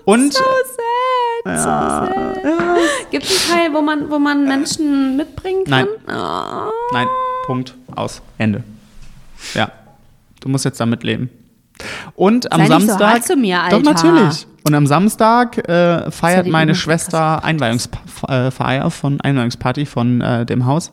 [0.06, 2.43] und so sad, ja, so sad.
[2.43, 2.76] Ja.
[3.12, 5.88] Gibt es einen Teil, wo man, wo man Menschen mitbringen kann?
[6.08, 6.16] Nein.
[6.18, 6.72] Oh.
[6.93, 7.08] Nein.
[7.45, 7.76] Punkt.
[7.95, 8.22] Aus.
[8.38, 8.64] Ende.
[9.54, 9.72] Ja.
[10.39, 11.30] Du musst jetzt damit leben.
[12.16, 13.14] Und am Sei Samstag.
[13.16, 13.80] Nicht so zu mir, Alter.
[13.80, 14.47] Doch, natürlich.
[14.64, 20.91] Und am Samstag äh, feiert meine Schwester Einweihungsfeier von Einweihungsparty von äh, dem Haus.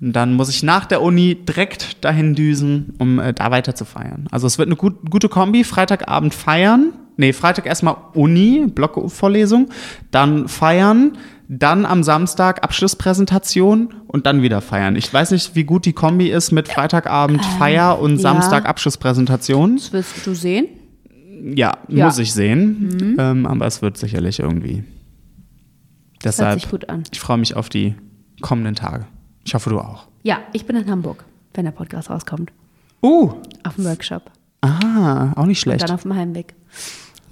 [0.00, 3.84] Und dann muss ich nach der Uni direkt dahin düsen, um äh, da weiter zu
[3.84, 4.26] feiern.
[4.30, 5.64] Also es wird eine gut, gute Kombi.
[5.64, 6.92] Freitagabend feiern.
[7.16, 9.68] Nee, Freitag erstmal Uni, Blockvorlesung,
[10.10, 11.16] dann feiern,
[11.48, 14.96] dann am Samstag Abschlusspräsentation und dann wieder feiern.
[14.96, 18.22] Ich weiß nicht, wie gut die Kombi ist mit Freitagabend äh, Feier und ja.
[18.22, 19.76] Samstag Abschlusspräsentation.
[19.76, 20.68] Das willst du sehen?
[21.54, 22.06] Ja, ja.
[22.06, 22.96] muss ich sehen.
[23.00, 23.16] Mhm.
[23.18, 24.84] Ähm, aber es wird sicherlich irgendwie.
[26.24, 27.04] Deshalb, sich gut an.
[27.12, 27.94] ich freue mich auf die
[28.40, 29.06] kommenden Tage.
[29.44, 30.06] Ich hoffe, du auch.
[30.22, 32.50] Ja, ich bin in Hamburg, wenn der Podcast rauskommt.
[33.02, 33.34] Uh.
[33.62, 34.30] Auf dem Workshop.
[34.62, 35.82] Ah, auch nicht schlecht.
[35.82, 36.54] Und dann auf dem Heimweg.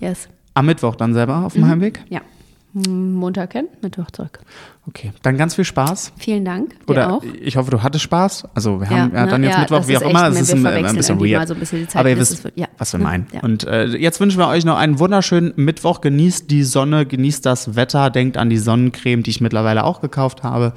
[0.02, 0.28] Yes.
[0.54, 1.68] Am Mittwoch dann selber auf dem mhm.
[1.68, 2.04] Heimweg?
[2.08, 2.20] Ja.
[2.74, 4.40] Montag hin, Mittwoch zurück.
[4.88, 6.14] Okay, dann ganz viel Spaß.
[6.16, 6.74] Vielen Dank.
[6.88, 7.22] Oder auch.
[7.22, 8.48] ich hoffe, du hattest Spaß.
[8.54, 9.48] Also wir haben ja, ja dann ne?
[9.48, 10.28] jetzt ja, Mittwoch, wie auch immer.
[10.28, 11.46] Es ist ein, ein, bisschen weird.
[11.48, 12.66] So ein bisschen Zeit, Aber ihr wisst, ja.
[12.78, 13.26] was wir meinen.
[13.42, 16.00] Und äh, jetzt wünschen wir euch noch einen wunderschönen Mittwoch.
[16.00, 20.42] Genießt die Sonne, genießt das Wetter, denkt an die Sonnencreme, die ich mittlerweile auch gekauft
[20.42, 20.72] habe.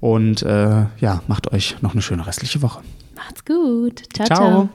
[0.00, 2.80] Und äh, ja, macht euch noch eine schöne restliche Woche.
[3.14, 4.02] Macht's gut.
[4.12, 4.38] Ciao, ciao.
[4.38, 4.68] ciao.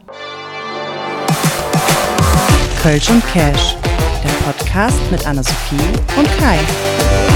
[2.82, 3.78] Kölsch und Cash,
[4.44, 5.78] Podcast mit Anna-Sophie
[6.18, 7.33] und Kai.